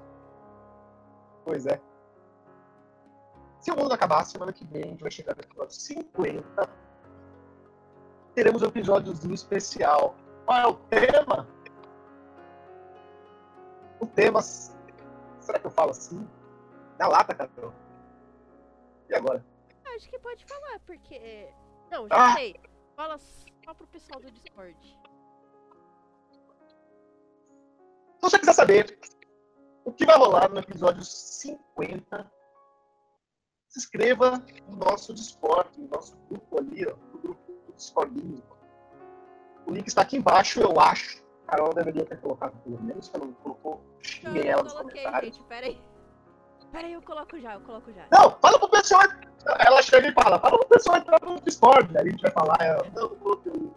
Pois 1.44 1.66
é. 1.66 1.82
Se 3.60 3.72
o 3.72 3.76
mundo 3.76 3.92
acabar, 3.92 4.24
semana 4.24 4.54
que 4.54 4.66
vem, 4.66 4.84
a 4.84 4.88
gente 4.90 5.02
vai 5.02 5.10
chegar 5.10 5.36
no 5.36 5.42
episódio 5.42 5.74
50. 5.74 6.70
Teremos 8.36 8.62
um 8.62 8.68
episódiozinho 8.68 9.34
especial. 9.34 10.16
Qual 10.46 10.60
é 10.60 10.68
o 10.68 10.74
tema? 10.76 11.48
O 14.00 14.06
tema. 14.06 14.44
Será 14.44 15.58
que 15.58 15.66
eu 15.66 15.72
falo 15.72 15.90
assim? 15.90 16.28
Na 17.00 17.08
lata, 17.08 17.34
Carol. 17.34 17.74
E 19.12 19.16
agora? 19.16 19.46
Acho 19.96 20.10
que 20.10 20.18
pode 20.20 20.46
falar, 20.46 20.80
porque. 20.86 21.16
É, 21.16 21.54
não, 21.92 22.08
já 22.08 22.32
ah. 22.32 22.34
sei. 22.34 22.56
Fala 22.96 23.18
só 23.18 23.74
pro 23.74 23.86
pessoal 23.88 24.22
do 24.22 24.32
Discord. 24.32 24.78
Se 28.16 28.22
você 28.22 28.40
quiser 28.40 28.54
saber 28.54 29.00
o 29.84 29.92
que 29.92 30.06
vai 30.06 30.18
rolar 30.18 30.50
no 30.50 30.60
episódio 30.60 31.04
50, 31.04 32.32
se 33.68 33.80
inscreva 33.80 34.42
no 34.68 34.78
nosso 34.78 35.14
Discord, 35.14 35.70
no 35.78 35.90
nosso 35.90 36.16
grupo 36.30 36.60
ali, 36.60 36.86
ó, 36.88 36.96
no 36.96 37.20
grupo 37.20 37.52
do 37.68 37.74
Discordinho. 37.74 38.44
O 39.68 39.72
link 39.72 39.88
está 39.88 40.04
aqui 40.04 40.18
embaixo, 40.18 40.62
eu 40.62 40.80
acho. 40.80 41.22
Carol 41.48 41.74
deveria 41.74 42.06
ter 42.06 42.22
colocado 42.22 42.56
pelo 42.64 42.82
menos, 42.82 43.12
ela 43.14 43.26
não 43.26 43.34
colocou. 43.34 43.82
Xinguei 44.02 44.48
ela 44.48 44.64
nos 44.64 44.74
comentários. 44.74 45.36
Gente, 45.36 45.48
peraí. 45.48 45.91
Peraí, 46.72 46.94
eu 46.94 47.02
coloco 47.02 47.40
já, 47.40 47.56
eu 47.56 47.62
coloco 47.62 47.92
já. 47.92 48.06
Não, 48.12 48.32
fala 48.40 48.58
pro 48.58 48.70
pessoal. 48.70 49.04
Ela 49.60 49.82
chega 49.82 50.08
e 50.08 50.14
fala, 50.14 50.40
fala 50.40 50.58
pro 50.58 50.68
pessoal 50.70 50.98
entrar 50.98 51.20
no 51.22 51.42
Discord. 51.42 51.98
Aí 51.98 52.08
a 52.08 52.12
gente 52.12 52.22
vai 52.22 52.32
falar, 52.32 52.58
é, 52.62 52.78
não, 52.96 53.10
não, 53.24 53.76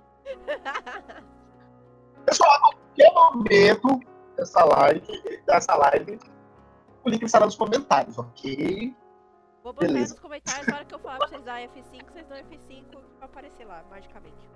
Pessoal, 2.25 2.51
a 2.51 2.61
qualquer 2.61 3.13
momento 3.13 4.01
dessa 4.37 4.65
live, 4.65 5.43
dessa 5.47 5.75
live, 5.77 6.19
o 7.05 7.09
link 7.11 7.23
estará 7.23 7.45
nos 7.45 7.57
comentários, 7.57 8.19
ok? 8.19 8.95
Vou 9.63 9.73
botar 9.73 9.87
Beleza. 9.87 10.15
nos 10.15 10.21
comentários, 10.21 10.67
na 10.67 10.77
hora 10.77 10.85
que 10.85 10.95
eu 10.95 10.99
falar 10.99 11.19
pra 11.19 11.29
vocês 11.29 11.45
dar 11.45 11.61
F5, 11.61 12.13
vocês 12.13 12.27
dão 12.27 12.39
F5 12.39 12.85
vai 13.19 13.29
aparecer 13.29 13.65
lá, 13.65 13.83
magicamente. 13.91 14.49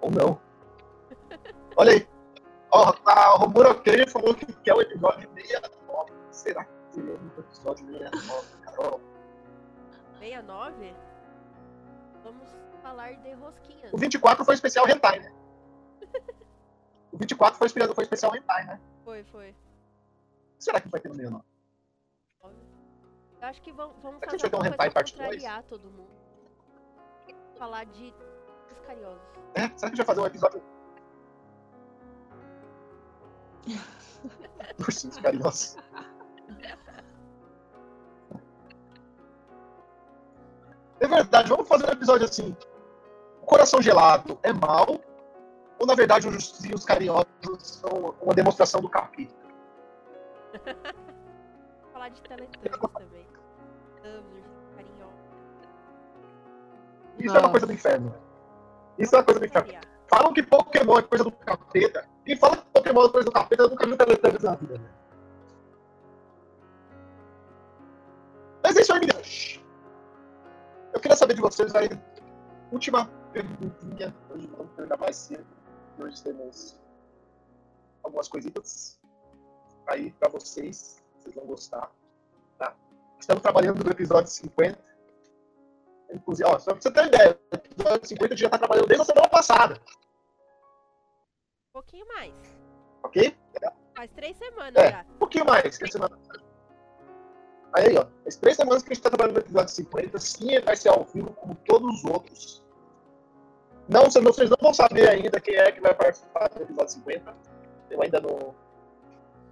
Ou 0.00 0.10
não. 0.10 0.40
Olha 1.76 1.92
aí. 1.92 2.15
Ó, 2.70 2.92
a 3.06 3.36
Romura 3.36 3.70
Oqueira 3.70 4.08
falou 4.10 4.34
que 4.34 4.46
quer 4.46 4.74
o 4.74 4.80
episódio 4.80 5.28
69. 5.34 6.12
Será 6.30 6.64
que 6.64 6.72
teremos 6.92 7.36
o 7.36 7.40
episódio 7.40 7.86
69, 7.86 8.56
Carol? 8.62 9.00
69? 10.18 10.94
Vamos 12.24 12.48
falar 12.82 13.12
de 13.14 13.32
rosquinhas. 13.34 13.92
O 13.92 13.98
24 13.98 14.44
foi 14.44 14.54
especial 14.54 14.88
Hentai, 14.88 15.20
né? 15.20 15.32
O 17.12 17.18
24 17.18 17.58
foi, 17.58 17.68
foi 17.68 18.04
especial 18.04 18.36
Hentai, 18.36 18.66
né? 18.66 18.80
Foi, 19.02 19.24
foi. 19.24 19.54
Será 20.58 20.80
que 20.80 20.88
vai 20.88 21.00
ter 21.00 21.08
no 21.08 21.14
69? 21.14 21.44
Eu 23.40 23.48
acho 23.48 23.62
que 23.62 23.72
vamos, 23.72 23.96
vamos 24.02 24.18
Será 24.18 24.30
que 24.30 24.36
a 24.36 24.38
gente 24.38 24.50
fazer 24.50 24.68
vai 24.68 24.70
ter 24.70 24.90
um 24.90 24.92
parte 24.92 25.16
dois? 25.16 25.28
contrariar 25.28 25.62
todo 25.64 25.90
mundo. 25.90 26.10
Falar 27.58 27.84
de 27.84 28.12
escariosos. 28.72 29.22
É? 29.54 29.60
Será 29.60 29.70
que 29.70 29.84
a 29.84 29.88
gente 29.88 29.96
vai 29.98 30.06
fazer 30.06 30.20
um 30.20 30.26
episódio? 30.26 30.62
Ursinhos 34.78 35.16
carinhosos. 35.18 35.76
É 41.00 41.06
verdade, 41.06 41.48
vamos 41.48 41.68
fazer 41.68 41.86
um 41.86 41.92
episódio 41.92 42.26
assim. 42.26 42.56
O 43.42 43.46
coração 43.46 43.82
gelado 43.82 44.38
é 44.42 44.52
mal? 44.52 45.00
Ou 45.78 45.86
na 45.86 45.94
verdade 45.94 46.26
os 46.26 46.34
ursinhos 46.34 46.84
carinhosos 46.84 47.26
são 47.60 48.14
uma 48.20 48.34
demonstração 48.34 48.80
do 48.80 48.88
capítulo? 48.88 49.38
Falar 51.92 52.08
de 52.08 52.22
Teletubbies 52.22 52.72
também. 52.92 53.26
Carinhosos. 54.74 55.16
Isso 57.18 57.36
é 57.36 57.40
uma 57.40 57.50
coisa 57.50 57.66
do 57.66 57.72
inferno. 57.72 58.14
Isso 58.98 59.14
é 59.14 59.18
uma 59.18 59.24
coisa 59.24 59.40
do 59.40 59.46
inferno. 59.46 59.80
Falam 60.08 60.32
que 60.32 60.42
Pokémon 60.42 60.98
é 60.98 61.02
coisa 61.02 61.24
do 61.24 61.32
capeta. 61.32 62.08
Quem 62.24 62.36
fala 62.36 62.56
que 62.56 62.64
Pokémon 62.86 63.06
é 63.06 63.10
coisa 63.10 63.24
do 63.24 63.32
capeta 63.32 63.62
eu 63.64 63.70
nunca 63.70 63.86
viu 63.86 63.96
Teletubbies 63.96 64.42
na 64.42 64.54
vida, 64.54 64.78
né? 64.78 64.90
Mas 68.62 68.76
é 68.76 68.80
isso 68.80 68.92
aí, 68.92 69.00
meninas. 69.00 69.60
Eu 70.92 71.00
queria 71.00 71.16
saber 71.16 71.34
de 71.34 71.40
vocês 71.40 71.74
aí. 71.74 71.88
Última 72.70 73.06
perguntinha. 73.32 74.14
Hoje 74.30 74.46
vamos 74.48 74.72
terminar 74.74 74.98
mais 74.98 75.16
cedo. 75.16 75.46
Hoje 75.98 76.22
temos 76.22 76.78
algumas 78.02 78.28
coisitas 78.28 79.00
aí 79.88 80.12
pra 80.12 80.28
vocês. 80.28 81.02
Vocês 81.18 81.34
vão 81.34 81.46
gostar. 81.46 81.90
Tá? 82.58 82.74
Estamos 83.18 83.42
trabalhando 83.42 83.84
no 83.84 83.90
episódio 83.90 84.30
50. 84.30 84.78
Inclusive, 86.12 86.48
ó, 86.48 86.58
só 86.58 86.70
pra 86.72 86.80
você 86.80 86.90
ter 86.90 87.00
uma 87.00 87.06
ideia, 87.08 87.40
o 87.52 87.56
episódio 87.56 88.08
50 88.08 88.24
a 88.26 88.36
gente 88.36 88.40
já 88.40 88.50
tá 88.50 88.58
trabalhando 88.58 88.86
desde 88.86 89.02
a 89.02 89.06
semana 89.06 89.28
passada, 89.28 89.80
Um 91.68 91.72
pouquinho 91.72 92.06
mais. 92.06 92.65
Ok? 93.06 93.36
Faz 93.96 94.10
três 94.12 94.36
semanas 94.36 94.74
É. 94.76 94.90
já. 94.90 95.04
Um 95.14 95.18
pouquinho 95.18 95.46
mais 95.46 95.78
que 95.78 95.84
a 95.84 95.88
semana 95.90 96.18
Aí, 97.72 97.96
ó, 97.98 98.06
faz 98.22 98.36
três 98.36 98.56
semanas 98.56 98.82
que 98.82 98.92
a 98.92 98.94
gente 98.94 99.02
tá 99.02 99.10
trabalhando 99.10 99.34
no 99.36 99.40
episódio 99.42 99.68
50, 99.74 100.18
sim, 100.18 100.50
ele 100.52 100.64
vai 100.64 100.76
ser 100.76 100.88
ao 100.88 101.04
vivo 101.04 101.32
como 101.34 101.54
todos 101.66 101.98
os 101.98 102.04
outros. 102.06 102.64
Não, 103.88 104.04
vocês 104.04 104.24
não- 104.24 104.32
vocês 104.32 104.48
não 104.50 104.56
vão 104.60 104.72
saber 104.72 105.08
ainda 105.10 105.38
quem 105.40 105.56
é 105.56 105.70
que 105.72 105.80
vai 105.80 105.94
participar 105.94 106.48
do 106.48 106.62
episódio 106.62 106.88
50. 106.94 107.34
Eu 107.90 108.00
ainda 108.02 108.20
não, 108.20 108.54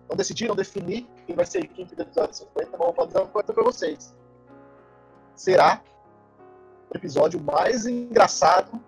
não 0.08 0.16
decidi, 0.16 0.48
não 0.48 0.56
defini 0.56 1.02
quem 1.26 1.36
vai 1.36 1.44
ser 1.44 1.58
a 1.58 1.60
equipe 1.62 1.94
do 1.94 2.02
episódio 2.02 2.34
50, 2.34 2.70
mas 2.70 2.78
vou 2.80 2.92
fazer 2.94 3.18
uma 3.18 3.28
coisa 3.28 3.52
pra 3.52 3.62
vocês. 3.62 4.16
Será 5.34 5.82
o 6.92 6.96
episódio 6.96 7.40
mais 7.42 7.84
engraçado 7.86 8.80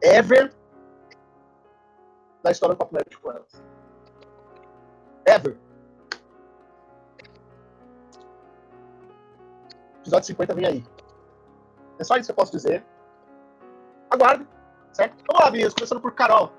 ever 0.00 0.52
da 2.42 2.50
história 2.52 2.74
do 2.74 2.78
Papo 2.78 2.94
Nerd 2.94 3.10
de 3.10 3.18
Planos. 3.18 3.62
Ever. 5.28 5.56
Episódio 10.00 10.26
50 10.26 10.54
vem 10.54 10.66
aí. 10.66 10.84
É 11.98 12.04
só 12.04 12.16
isso 12.16 12.26
que 12.26 12.32
eu 12.32 12.36
posso 12.36 12.52
dizer. 12.52 12.84
Aguarde, 14.10 14.46
certo? 14.92 15.22
Vamos 15.26 15.44
lá, 15.44 15.50
Vinhas, 15.50 15.74
começando 15.74 16.00
por 16.00 16.14
Carol. 16.14 16.52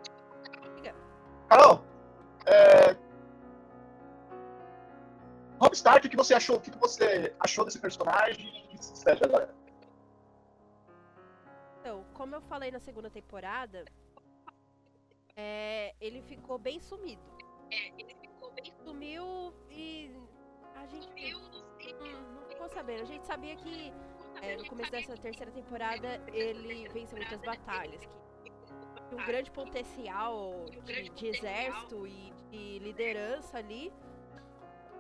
Carol, 1.48 1.84
é... 2.46 2.96
Rob 5.60 5.74
Stark, 5.74 6.06
o 6.06 6.10
que 6.10 6.16
você 6.16 6.36
achou? 6.36 6.58
O 6.58 6.62
que 6.62 6.70
você 6.78 7.34
achou 7.40 7.66
desse 7.66 7.80
personagem? 7.80 8.70
Agora? 9.24 9.54
Então, 11.80 12.06
como 12.14 12.36
eu 12.36 12.42
falei 12.42 12.70
na 12.70 12.80
segunda 12.80 13.10
temporada, 13.10 13.84
é, 15.36 15.96
ele 16.00 16.22
ficou 16.22 16.60
bem 16.60 16.80
sumido. 16.80 17.22
Sumiu 18.90 19.54
e 19.70 20.12
a 20.76 20.88
gente 20.88 21.36
hum, 21.36 22.34
não 22.34 22.44
ficou 22.48 22.68
sabendo. 22.70 23.04
A 23.04 23.06
gente 23.06 23.24
sabia 23.24 23.56
que 23.56 23.94
é, 24.42 24.58
no 24.58 24.66
começo 24.66 24.90
dessa 24.90 25.16
terceira 25.16 25.52
temporada 25.52 26.20
ele 26.34 26.90
venceu 26.90 27.16
muitas 27.16 27.40
batalhas, 27.40 28.04
que 28.44 28.52
tinha 29.08 29.22
um 29.22 29.26
grande 29.28 29.52
potencial 29.52 30.66
de, 30.84 31.10
de 31.10 31.28
exército 31.28 32.08
e 32.08 32.34
de 32.50 32.80
liderança 32.80 33.60
ali, 33.60 33.94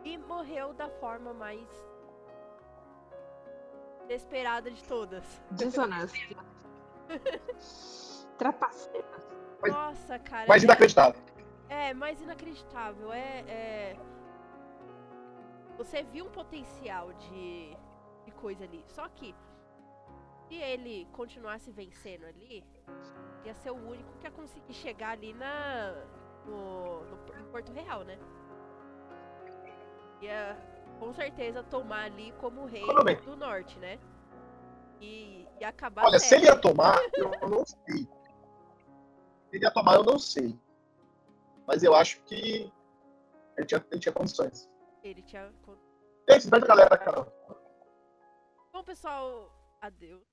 e 0.03 0.19
morreu 0.19 0.71
da 0.71 0.87
forma 0.87 1.33
mais 1.33 1.67
desesperada 4.07 4.69
de 4.69 4.83
todas. 4.83 5.23
Desonesto. 5.49 6.15
Trapaceira. 8.37 9.07
Mas- 9.59 9.73
Nossa, 9.73 10.19
cara. 10.19 10.47
Mais 10.47 10.61
é- 10.61 10.65
inacreditável. 10.65 11.28
É, 11.69 11.93
mais 11.93 12.19
inacreditável. 12.21 13.13
É, 13.13 13.39
é... 13.47 13.97
Você 15.77 16.03
viu 16.03 16.25
um 16.25 16.29
potencial 16.29 17.13
de, 17.13 17.77
de 18.25 18.31
coisa 18.31 18.63
ali. 18.65 18.83
Só 18.87 19.07
que, 19.09 19.33
se 20.47 20.55
ele 20.55 21.07
continuasse 21.13 21.71
vencendo 21.71 22.25
ali, 22.25 22.63
ia 23.45 23.53
ser 23.53 23.71
o 23.71 23.75
único 23.75 24.11
que 24.17 24.25
ia 24.25 24.31
conseguir 24.31 24.73
chegar 24.73 25.11
ali 25.11 25.33
na, 25.33 25.93
no, 26.45 27.03
no- 27.05 27.39
em 27.39 27.45
Porto 27.51 27.71
Real, 27.71 28.03
né? 28.03 28.17
Ia, 30.21 30.57
com 30.99 31.13
certeza, 31.13 31.63
tomar 31.63 32.05
ali 32.05 32.33
como 32.41 32.65
rei 32.65 32.83
do 33.23 33.37
norte, 33.37 33.79
né? 33.79 33.97
E, 34.99 35.47
e 35.61 35.63
acabar 35.63 36.05
Olha, 36.07 36.19
se 36.19 36.35
ele 36.35 36.45
ia 36.45 36.57
tomar, 36.57 36.99
eu 37.13 37.47
não 37.47 37.63
sei. 37.65 37.99
Se 39.49 39.55
ele 39.55 39.63
ia 39.63 39.71
tomar, 39.71 39.95
eu 39.95 40.03
não 40.03 40.19
sei. 40.19 40.59
Mas 41.69 41.83
eu 41.83 41.93
acho 41.93 42.19
que 42.23 42.73
ele 43.55 43.67
tinha, 43.67 43.85
ele 43.91 43.99
tinha 44.01 44.11
condições. 44.11 44.67
Ele 45.03 45.21
tinha 45.21 45.53
E 46.27 46.33
aí, 46.33 46.41
se 46.41 46.49
galera, 46.49 46.97
Carol. 46.97 47.27
Bom, 48.73 48.83
pessoal, 48.83 49.53
adeus. 49.79 50.27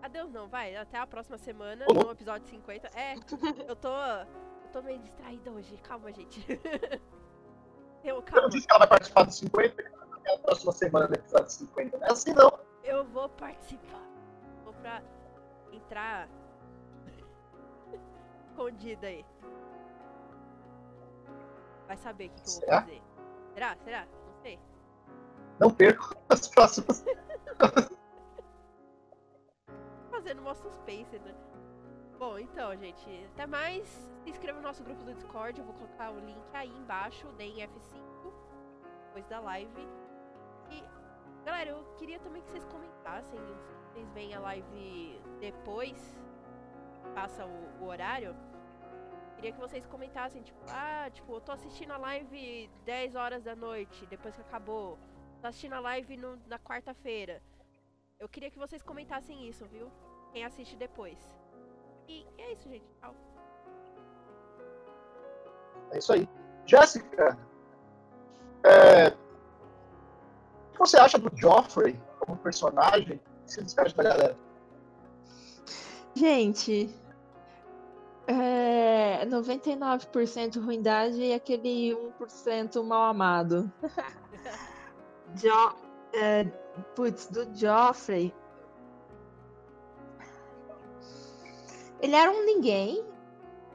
Adeus 0.00 0.30
não, 0.30 0.48
vai. 0.48 0.76
Até 0.76 0.98
a 0.98 1.06
próxima 1.06 1.36
semana, 1.36 1.84
no 1.84 2.12
episódio 2.12 2.46
50. 2.46 2.90
É, 2.96 3.16
eu 3.68 3.74
tô. 3.74 3.88
Eu 3.88 4.70
tô 4.72 4.82
meio 4.82 5.00
distraída 5.00 5.50
hoje. 5.50 5.76
Calma, 5.78 6.12
gente. 6.12 6.46
Eu, 8.02 8.14
Eu 8.14 8.14
não 8.14 8.22
calma. 8.22 8.48
disse 8.48 8.66
que 8.66 8.72
ela 8.72 8.78
vai 8.78 8.88
participar 8.88 9.24
do 9.24 9.32
50, 9.32 9.82
é 10.24 10.34
a 10.34 10.38
próxima 10.38 10.72
semana 10.72 11.06
do 11.06 11.14
episódio 11.16 11.50
50. 11.50 11.98
Não 11.98 12.06
é 12.06 12.10
assim, 12.12 12.32
não. 12.32 12.58
Eu 12.82 13.04
vou 13.04 13.28
participar. 13.28 14.00
Vou 14.64 14.72
pra 14.72 15.02
entrar 15.70 16.26
escondida 18.48 19.06
aí. 19.08 19.22
Vai 21.90 21.96
saber 21.96 22.26
o 22.26 22.30
que, 22.30 22.42
que 22.42 22.48
eu 22.48 22.52
vou 22.52 22.60
Será? 22.60 22.80
fazer. 22.82 23.02
Será? 23.52 23.76
Será? 23.78 24.06
Não 24.06 24.34
sei. 24.42 24.60
Não 25.58 25.74
perco 25.74 26.14
as 26.30 26.46
próximas. 26.46 27.04
Fazendo 30.08 30.40
mó 30.40 30.54
suspense, 30.54 31.18
né? 31.18 31.34
Bom, 32.16 32.38
então, 32.38 32.76
gente, 32.76 33.28
até 33.32 33.44
mais. 33.44 33.88
Se 34.22 34.30
inscreva 34.30 34.58
no 34.58 34.68
nosso 34.68 34.84
grupo 34.84 35.02
do 35.02 35.12
Discord, 35.12 35.58
eu 35.58 35.64
vou 35.64 35.74
colocar 35.74 36.12
o 36.12 36.20
link 36.20 36.40
aí 36.52 36.68
embaixo, 36.68 37.26
deem 37.32 37.56
F5, 37.56 38.32
depois 39.06 39.26
da 39.26 39.40
live. 39.40 39.88
E, 40.70 40.84
galera, 41.44 41.70
eu 41.70 41.82
queria 41.96 42.20
também 42.20 42.40
que 42.40 42.52
vocês 42.52 42.64
comentassem, 42.66 43.40
se 43.40 43.92
vocês 43.94 44.08
veem 44.12 44.32
a 44.32 44.38
live 44.38 45.20
depois, 45.40 46.00
passa 47.16 47.44
o, 47.44 47.82
o 47.82 47.88
horário. 47.88 48.36
Queria 49.40 49.52
que 49.52 49.58
vocês 49.60 49.86
comentassem, 49.86 50.42
tipo, 50.42 50.58
ah, 50.68 51.08
tipo, 51.10 51.32
eu 51.32 51.40
tô 51.40 51.50
assistindo 51.52 51.92
a 51.92 51.96
live 51.96 52.68
10 52.84 53.14
horas 53.14 53.42
da 53.42 53.56
noite, 53.56 54.04
depois 54.04 54.34
que 54.36 54.42
acabou. 54.42 54.98
Tô 55.40 55.46
assistindo 55.46 55.72
a 55.72 55.80
live 55.80 56.14
no- 56.18 56.38
na 56.46 56.58
quarta-feira. 56.58 57.40
Eu 58.18 58.28
queria 58.28 58.50
que 58.50 58.58
vocês 58.58 58.82
comentassem 58.82 59.48
isso, 59.48 59.64
viu? 59.64 59.90
Quem 60.30 60.44
assiste 60.44 60.76
depois. 60.76 61.18
E 62.06 62.26
é 62.36 62.52
isso, 62.52 62.68
gente. 62.68 62.84
Tchau. 63.00 63.14
É 65.92 65.96
isso 65.96 66.12
aí. 66.12 66.28
Jéssica, 66.66 67.38
é, 68.62 69.08
o 69.08 70.72
que 70.72 70.78
você 70.80 70.98
acha 70.98 71.18
do 71.18 71.34
Joffrey 71.34 71.98
como 72.18 72.36
personagem? 72.36 73.16
O 73.16 73.44
que 73.46 73.52
você 73.54 73.62
espera 73.62 73.88
da 73.90 74.02
galera? 74.02 74.36
Gente, 76.14 76.94
é 78.26 78.99
99% 79.26 80.62
ruindade 80.62 81.20
e 81.20 81.32
aquele 81.32 81.96
1% 82.20 82.82
mal 82.84 83.10
amado. 83.10 83.70
Jo, 85.36 85.76
é, 86.12 86.44
putz, 86.96 87.26
do 87.28 87.46
Joffrey. 87.54 88.34
Ele 92.00 92.14
era 92.16 92.30
um 92.32 92.44
ninguém 92.44 93.04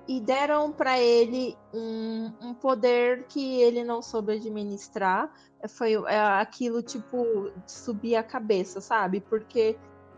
e 0.07 0.19
deram 0.19 0.71
pra 0.71 0.99
ele 0.99 1.57
um, 1.73 2.31
um 2.41 2.53
poder 2.53 3.25
que 3.27 3.61
ele 3.61 3.83
não 3.83 4.01
soube 4.01 4.33
administrar. 4.33 5.31
Foi 5.69 5.93
é, 5.93 6.19
aquilo 6.19 6.81
tipo 6.81 7.51
subir 7.65 8.15
a 8.15 8.23
cabeça, 8.23 8.81
sabe? 8.81 9.21
Porque 9.21 9.77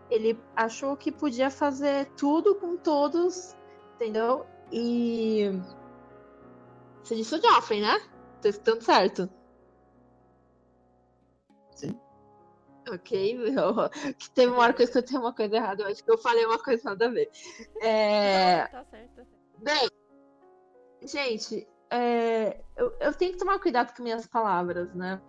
ele 0.10 0.40
achou 0.56 0.96
que 0.96 1.12
podia 1.12 1.50
fazer 1.50 2.06
tudo 2.18 2.56
com 2.56 2.78
todos, 2.78 3.56
entendeu? 3.96 4.46
E. 4.72 5.50
Você 7.04 7.16
disse 7.16 7.36
o 7.36 7.42
Joffrey, 7.42 7.82
né? 7.82 8.00
Tô 8.42 8.50
escutando 8.50 8.82
certo. 8.82 9.30
Sim. 11.76 12.00
Ok, 12.90 13.38
eu- 13.58 13.90
que 14.18 14.30
teve 14.32 14.52
uma 14.52 14.62
hora 14.62 14.74
que 14.74 14.82
eu 14.82 14.86
escutei 14.86 15.18
uma 15.18 15.34
coisa 15.34 15.56
errada. 15.58 15.84
Eu 15.84 15.88
acho 15.88 16.04
que 16.04 16.12
eu 16.12 16.18
falei 16.18 16.46
uma 16.46 16.62
coisa 16.62 16.90
nada 16.90 17.06
a 17.08 17.10
ver. 17.10 17.30
É, 17.82 18.68
Tá 18.68 18.84
certo, 18.86 19.16
tá 19.16 19.26
certo. 19.26 19.38
Bem, 19.60 19.90
gente, 21.02 21.68
é, 21.90 22.62
eu, 22.76 22.94
eu 23.00 23.14
tenho 23.14 23.34
que 23.34 23.38
tomar 23.38 23.60
cuidado 23.60 23.96
com 23.96 24.04
minhas 24.04 24.28
palavras, 24.28 24.94
né? 24.94 25.22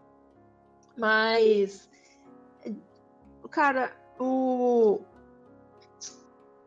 Mas, 0.97 1.89
cara, 3.51 3.97
o. 4.19 5.01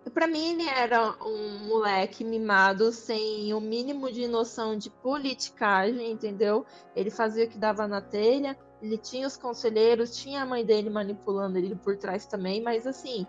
Pra 0.10 0.28
mim, 0.28 0.54
ele 0.54 0.68
era 0.68 1.16
um 1.24 1.60
moleque 1.68 2.24
mimado, 2.24 2.92
sem 2.92 3.54
o 3.54 3.62
mínimo 3.62 4.12
de 4.12 4.28
noção 4.28 4.76
de 4.76 4.90
politicagem, 4.90 6.12
entendeu? 6.12 6.66
Ele 6.96 7.12
fazia 7.12 7.46
o 7.46 7.48
que 7.48 7.58
dava 7.58 7.88
na 7.88 8.02
telha, 8.02 8.58
ele 8.82 8.98
tinha 8.98 9.28
os 9.28 9.38
conselheiros, 9.38 10.18
tinha 10.18 10.42
a 10.42 10.46
mãe 10.46 10.66
dele 10.66 10.90
manipulando 10.90 11.58
ele 11.58 11.76
por 11.76 11.98
trás 11.98 12.26
também, 12.26 12.62
mas 12.64 12.88
assim, 12.88 13.28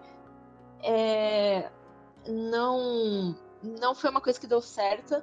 é, 0.82 1.70
não 2.26 3.36
não 3.62 3.94
foi 3.94 4.10
uma 4.10 4.20
coisa 4.20 4.40
que 4.40 4.46
deu 4.46 4.60
certo. 4.60 5.22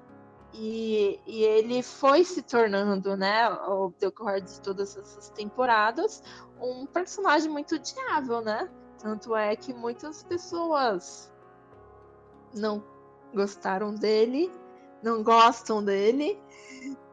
E, 0.54 1.20
e 1.28 1.44
ele 1.44 1.84
foi 1.84 2.24
se 2.24 2.42
tornando, 2.42 3.16
né, 3.16 3.44
ao 3.44 3.92
decorrer 4.00 4.42
de 4.42 4.60
todas 4.62 4.98
essas 4.98 5.30
temporadas, 5.30 6.24
um 6.60 6.88
personagem 6.88 7.52
muito 7.52 7.76
odiável, 7.76 8.42
né? 8.42 8.68
Tanto 8.98 9.36
é 9.36 9.56
que 9.56 9.72
muitas 9.74 10.24
pessoas 10.24 11.32
não 12.54 12.84
gostaram 13.34 13.94
dele, 13.94 14.52
não 15.04 15.24
gostam 15.24 15.84
dele, 15.84 16.40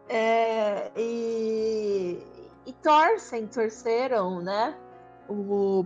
é, 0.09 0.91
e, 0.97 2.23
e 2.65 2.73
torcem, 2.75 3.47
torceram, 3.47 4.41
né? 4.41 4.79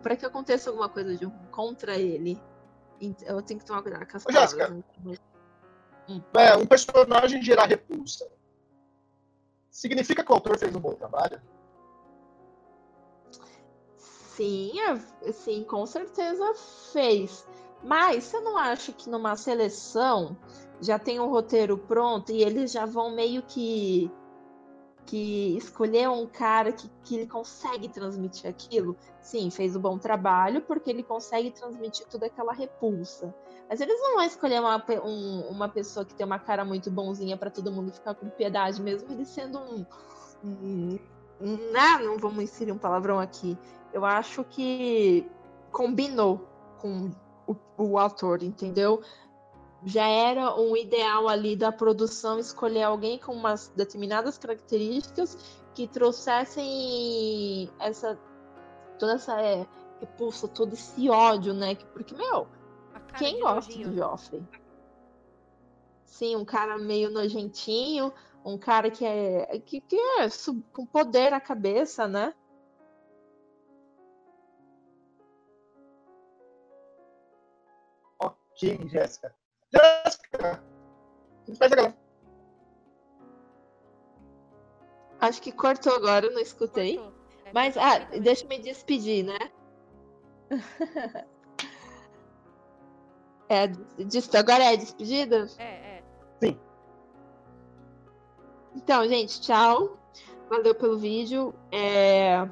Para 0.02 0.16
que 0.16 0.26
aconteça 0.26 0.70
alguma 0.70 0.88
coisa 0.88 1.16
de 1.16 1.26
contra 1.50 1.96
ele. 1.96 2.40
Eu 3.22 3.40
tenho 3.42 3.58
que 3.58 3.66
tomar 3.66 3.82
cuidado 3.82 4.06
com 4.06 4.16
as 4.16 4.26
Ô, 4.26 4.30
Jéssica. 4.30 4.66
palavras. 4.66 5.20
É, 6.34 6.56
um 6.56 6.66
personagem 6.66 7.42
gerar 7.42 7.66
repulsa. 7.66 8.30
Significa 9.70 10.24
que 10.24 10.30
o 10.30 10.34
autor 10.34 10.58
fez 10.58 10.74
um 10.74 10.80
bom 10.80 10.94
trabalho? 10.94 11.40
Sim, 13.96 14.72
é- 14.80 15.32
sim, 15.32 15.64
com 15.64 15.86
certeza 15.86 16.54
fez. 16.92 17.46
Mas 17.82 18.24
você 18.24 18.40
não 18.40 18.58
acha 18.58 18.92
que 18.92 19.08
numa 19.08 19.36
seleção 19.36 20.36
já 20.80 20.98
tem 20.98 21.18
um 21.20 21.28
roteiro 21.28 21.78
pronto 21.78 22.30
e 22.32 22.42
eles 22.42 22.72
já 22.72 22.86
vão 22.86 23.14
meio 23.14 23.42
que 23.42 24.10
que 25.06 25.56
escolher 25.56 26.08
um 26.08 26.24
cara 26.24 26.70
que, 26.70 26.88
que 27.02 27.16
ele 27.16 27.26
consegue 27.26 27.88
transmitir 27.88 28.48
aquilo? 28.48 28.96
Sim, 29.20 29.50
fez 29.50 29.74
um 29.74 29.80
bom 29.80 29.98
trabalho 29.98 30.60
porque 30.62 30.88
ele 30.88 31.02
consegue 31.02 31.50
transmitir 31.50 32.06
toda 32.06 32.26
aquela 32.26 32.52
repulsa. 32.52 33.34
Mas 33.68 33.80
eles 33.80 34.00
não 34.00 34.14
vão 34.16 34.24
escolher 34.24 34.60
uma, 34.60 34.84
um- 35.04 35.48
uma 35.50 35.68
pessoa 35.68 36.04
que 36.06 36.14
tem 36.14 36.24
uma 36.24 36.38
cara 36.38 36.64
muito 36.64 36.92
bonzinha 36.92 37.36
para 37.36 37.50
todo 37.50 37.72
mundo 37.72 37.90
ficar 37.90 38.14
com 38.14 38.28
piedade, 38.28 38.80
mesmo 38.80 39.10
ele 39.10 39.24
sendo 39.24 39.58
um, 39.58 39.84
um, 40.44 40.98
um- 41.40 41.70
né? 41.72 41.98
Não 42.04 42.16
vamos 42.16 42.44
inserir 42.44 42.70
um 42.70 42.78
palavrão 42.78 43.18
aqui. 43.18 43.58
Eu 43.92 44.04
acho 44.04 44.44
que 44.44 45.28
combinou 45.72 46.46
com 46.78 47.10
o, 47.50 47.56
o 47.84 47.98
autor, 47.98 48.42
entendeu? 48.42 49.02
Já 49.84 50.06
era 50.06 50.54
um 50.54 50.76
ideal 50.76 51.28
ali 51.28 51.56
da 51.56 51.72
produção 51.72 52.38
escolher 52.38 52.82
alguém 52.82 53.18
com 53.18 53.32
umas 53.32 53.68
determinadas 53.68 54.36
características 54.36 55.36
que 55.74 55.86
trouxessem 55.88 57.70
essa 57.78 58.18
toda 58.98 59.14
essa 59.14 59.40
é, 59.40 59.66
repulsa, 59.98 60.46
todo 60.48 60.74
esse 60.74 61.08
ódio, 61.08 61.54
né? 61.54 61.74
Que- 61.74 61.86
Porque, 61.86 62.14
meu, 62.14 62.46
quem 63.18 63.40
gosta 63.40 63.70
nojinho. 63.70 63.88
do 63.88 63.96
Joffrey? 63.96 64.42
Sim, 66.04 66.36
um 66.36 66.44
cara 66.44 66.76
meio 66.76 67.10
nojentinho, 67.10 68.12
um 68.44 68.58
cara 68.58 68.90
que 68.90 69.04
é 69.04 69.58
que, 69.64 69.80
que 69.80 69.96
é 69.96 70.28
com 70.72 70.84
poder 70.84 71.30
na 71.30 71.40
cabeça, 71.40 72.06
né? 72.06 72.34
Ok, 78.62 78.88
Jéssica. 78.88 79.34
Jéssica! 79.72 80.62
Faz. 81.58 81.72
Acho 85.20 85.42
que 85.42 85.52
cortou 85.52 85.94
agora, 85.94 86.26
eu 86.26 86.32
não 86.32 86.40
escutei. 86.40 86.96
Cortou. 86.96 87.14
É, 87.44 87.52
Mas, 87.52 87.76
ah, 87.76 88.00
também. 88.00 88.20
deixa 88.22 88.44
eu 88.44 88.48
me 88.48 88.58
despedir, 88.58 89.24
né? 89.24 89.38
É, 93.52 93.64
agora 94.38 94.62
é 94.62 94.76
despedida? 94.76 95.44
É, 95.58 95.98
é. 95.98 96.04
Então, 98.76 99.08
gente, 99.08 99.40
tchau. 99.40 99.98
Valeu 100.48 100.72
pelo 100.72 100.96
vídeo. 100.96 101.52
É, 101.72 102.48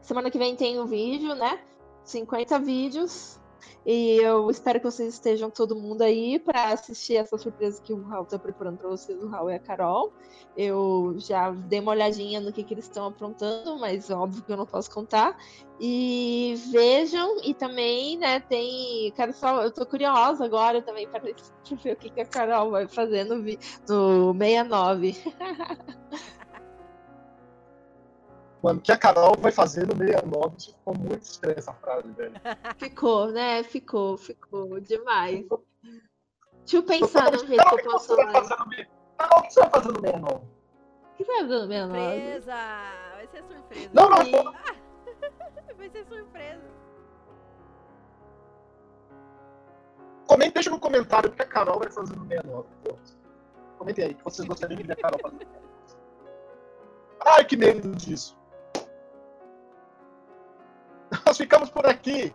Semana 0.00 0.30
que 0.30 0.38
vem 0.38 0.56
tem 0.56 0.80
um 0.80 0.86
vídeo, 0.86 1.34
né? 1.34 1.62
50 2.04 2.58
vídeos. 2.60 3.38
E 3.84 4.16
eu 4.18 4.48
espero 4.50 4.78
que 4.78 4.84
vocês 4.84 5.14
estejam 5.14 5.50
todo 5.50 5.74
mundo 5.74 6.02
aí 6.02 6.38
para 6.38 6.72
assistir 6.72 7.16
essa 7.16 7.36
surpresa 7.36 7.82
que 7.82 7.92
o 7.92 8.02
Raul 8.02 8.24
tá 8.24 8.38
preparando 8.38 8.78
para 8.78 8.88
vocês, 8.88 9.20
o 9.22 9.28
Raul 9.28 9.50
e 9.50 9.54
a 9.54 9.58
Carol. 9.58 10.12
Eu 10.56 11.14
já 11.18 11.50
dei 11.50 11.80
uma 11.80 11.92
olhadinha 11.92 12.40
no 12.40 12.52
que, 12.52 12.62
que 12.62 12.74
eles 12.74 12.84
estão 12.84 13.06
aprontando, 13.06 13.78
mas 13.78 14.10
óbvio 14.10 14.42
que 14.42 14.52
eu 14.52 14.56
não 14.56 14.66
posso 14.66 14.90
contar. 14.90 15.36
E 15.80 16.54
vejam, 16.70 17.38
e 17.42 17.54
também, 17.54 18.16
né, 18.16 18.38
tem. 18.40 19.10
Quero 19.16 19.32
só. 19.32 19.62
Eu 19.62 19.70
tô 19.70 19.84
curiosa 19.84 20.44
agora 20.44 20.80
também 20.80 21.08
para 21.08 21.20
ver 21.20 21.34
o 21.92 21.96
que, 21.96 22.10
que 22.10 22.20
a 22.20 22.26
Carol 22.26 22.70
vai 22.70 22.86
fazer 22.86 23.24
no, 23.24 23.36
no 23.36 24.32
69. 24.38 25.16
Mano, 28.62 28.78
o 28.78 28.82
que 28.82 28.92
a 28.92 28.96
Carol 28.96 29.36
vai 29.38 29.50
fazer 29.50 29.86
no 29.86 29.96
69? 29.96 30.56
Isso 30.56 30.72
ficou 30.72 30.94
muito 30.94 31.22
estranha 31.22 31.58
essa 31.58 31.72
frase, 31.74 32.08
velho. 32.12 32.32
Ficou, 32.78 33.32
né? 33.32 33.64
Ficou, 33.64 34.16
ficou 34.16 34.80
demais. 34.80 35.44
Deixa 36.60 36.76
eu 36.76 36.82
pensar 36.84 37.32
no 37.32 37.38
jeito 37.38 37.56
Carol, 37.56 37.76
que 37.76 37.76
o 37.76 37.78
eu 37.78 37.82
que 37.82 37.90
posso. 37.90 38.06
você 38.06 38.24
vai 38.24 38.32
fazer 38.32 38.54
no 38.54 38.70
69? 38.70 38.88
Carol, 39.18 39.38
o 39.38 39.42
que 39.42 39.52
você 39.52 39.60
vai 39.60 39.70
fazer 39.70 39.88
no 39.88 40.00
69? 40.00 40.34
O 40.34 41.14
que 41.16 41.24
vai 41.24 41.46
dando 41.46 41.68
meu 41.68 41.86
nome? 41.88 41.98
Surpresa! 41.98 42.54
Vai 43.14 43.26
ser 43.26 43.44
surpresa. 43.44 43.90
Não, 43.92 44.08
não, 44.08 44.18
não. 44.24 44.52
Vai 45.76 45.90
ser 45.90 46.06
surpresa. 46.06 46.62
Comente, 50.26 50.54
deixa 50.54 50.70
no 50.70 50.78
comentário 50.78 51.30
o 51.30 51.32
que 51.32 51.42
a 51.42 51.46
Carol 51.46 51.80
vai 51.80 51.90
fazer 51.90 52.16
no 52.16 52.26
69. 52.28 52.68
Comentem 53.76 54.04
aí, 54.04 54.14
que 54.14 54.22
vocês 54.22 54.46
gostariam 54.46 54.80
de 54.80 54.86
ver 54.86 54.92
a 54.92 54.96
Carol 54.96 55.18
fazer. 55.20 55.48
Ai, 57.26 57.44
que 57.44 57.56
medo 57.56 57.94
disso. 57.96 58.36
Nós 61.26 61.36
ficamos 61.36 61.70
por 61.70 61.86
aqui. 61.86 62.34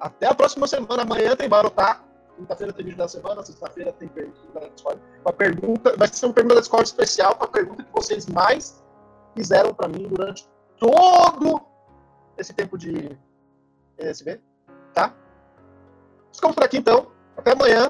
Até 0.00 0.26
a 0.26 0.34
próxima 0.34 0.66
semana. 0.66 1.02
Amanhã 1.02 1.36
tem 1.36 1.48
Barotá. 1.48 2.02
Quinta-feira 2.36 2.72
tem 2.72 2.84
vídeo 2.84 2.98
da 2.98 3.08
semana. 3.08 3.42
Sexta-feira 3.42 3.92
tem 3.92 4.08
pergunta 4.08 4.60
da 4.60 4.68
Discord. 4.68 5.00
Uma 5.24 5.32
pergunta, 5.32 5.96
vai 5.96 6.08
ser 6.08 6.26
uma 6.26 6.34
pergunta 6.34 6.54
da 6.56 6.60
Discord 6.60 6.86
especial 6.86 7.36
com 7.36 7.44
a 7.44 7.48
pergunta 7.48 7.84
que 7.84 7.92
vocês 7.92 8.26
mais 8.26 8.82
fizeram 9.34 9.72
para 9.74 9.88
mim 9.88 10.08
durante 10.08 10.48
todo 10.78 11.62
esse 12.36 12.52
tempo 12.52 12.76
de 12.76 13.16
ESB. 13.98 14.40
Tá? 14.92 15.14
Ficamos 16.32 16.54
por 16.54 16.64
aqui 16.64 16.78
então. 16.78 17.12
Até 17.36 17.52
amanhã. 17.52 17.88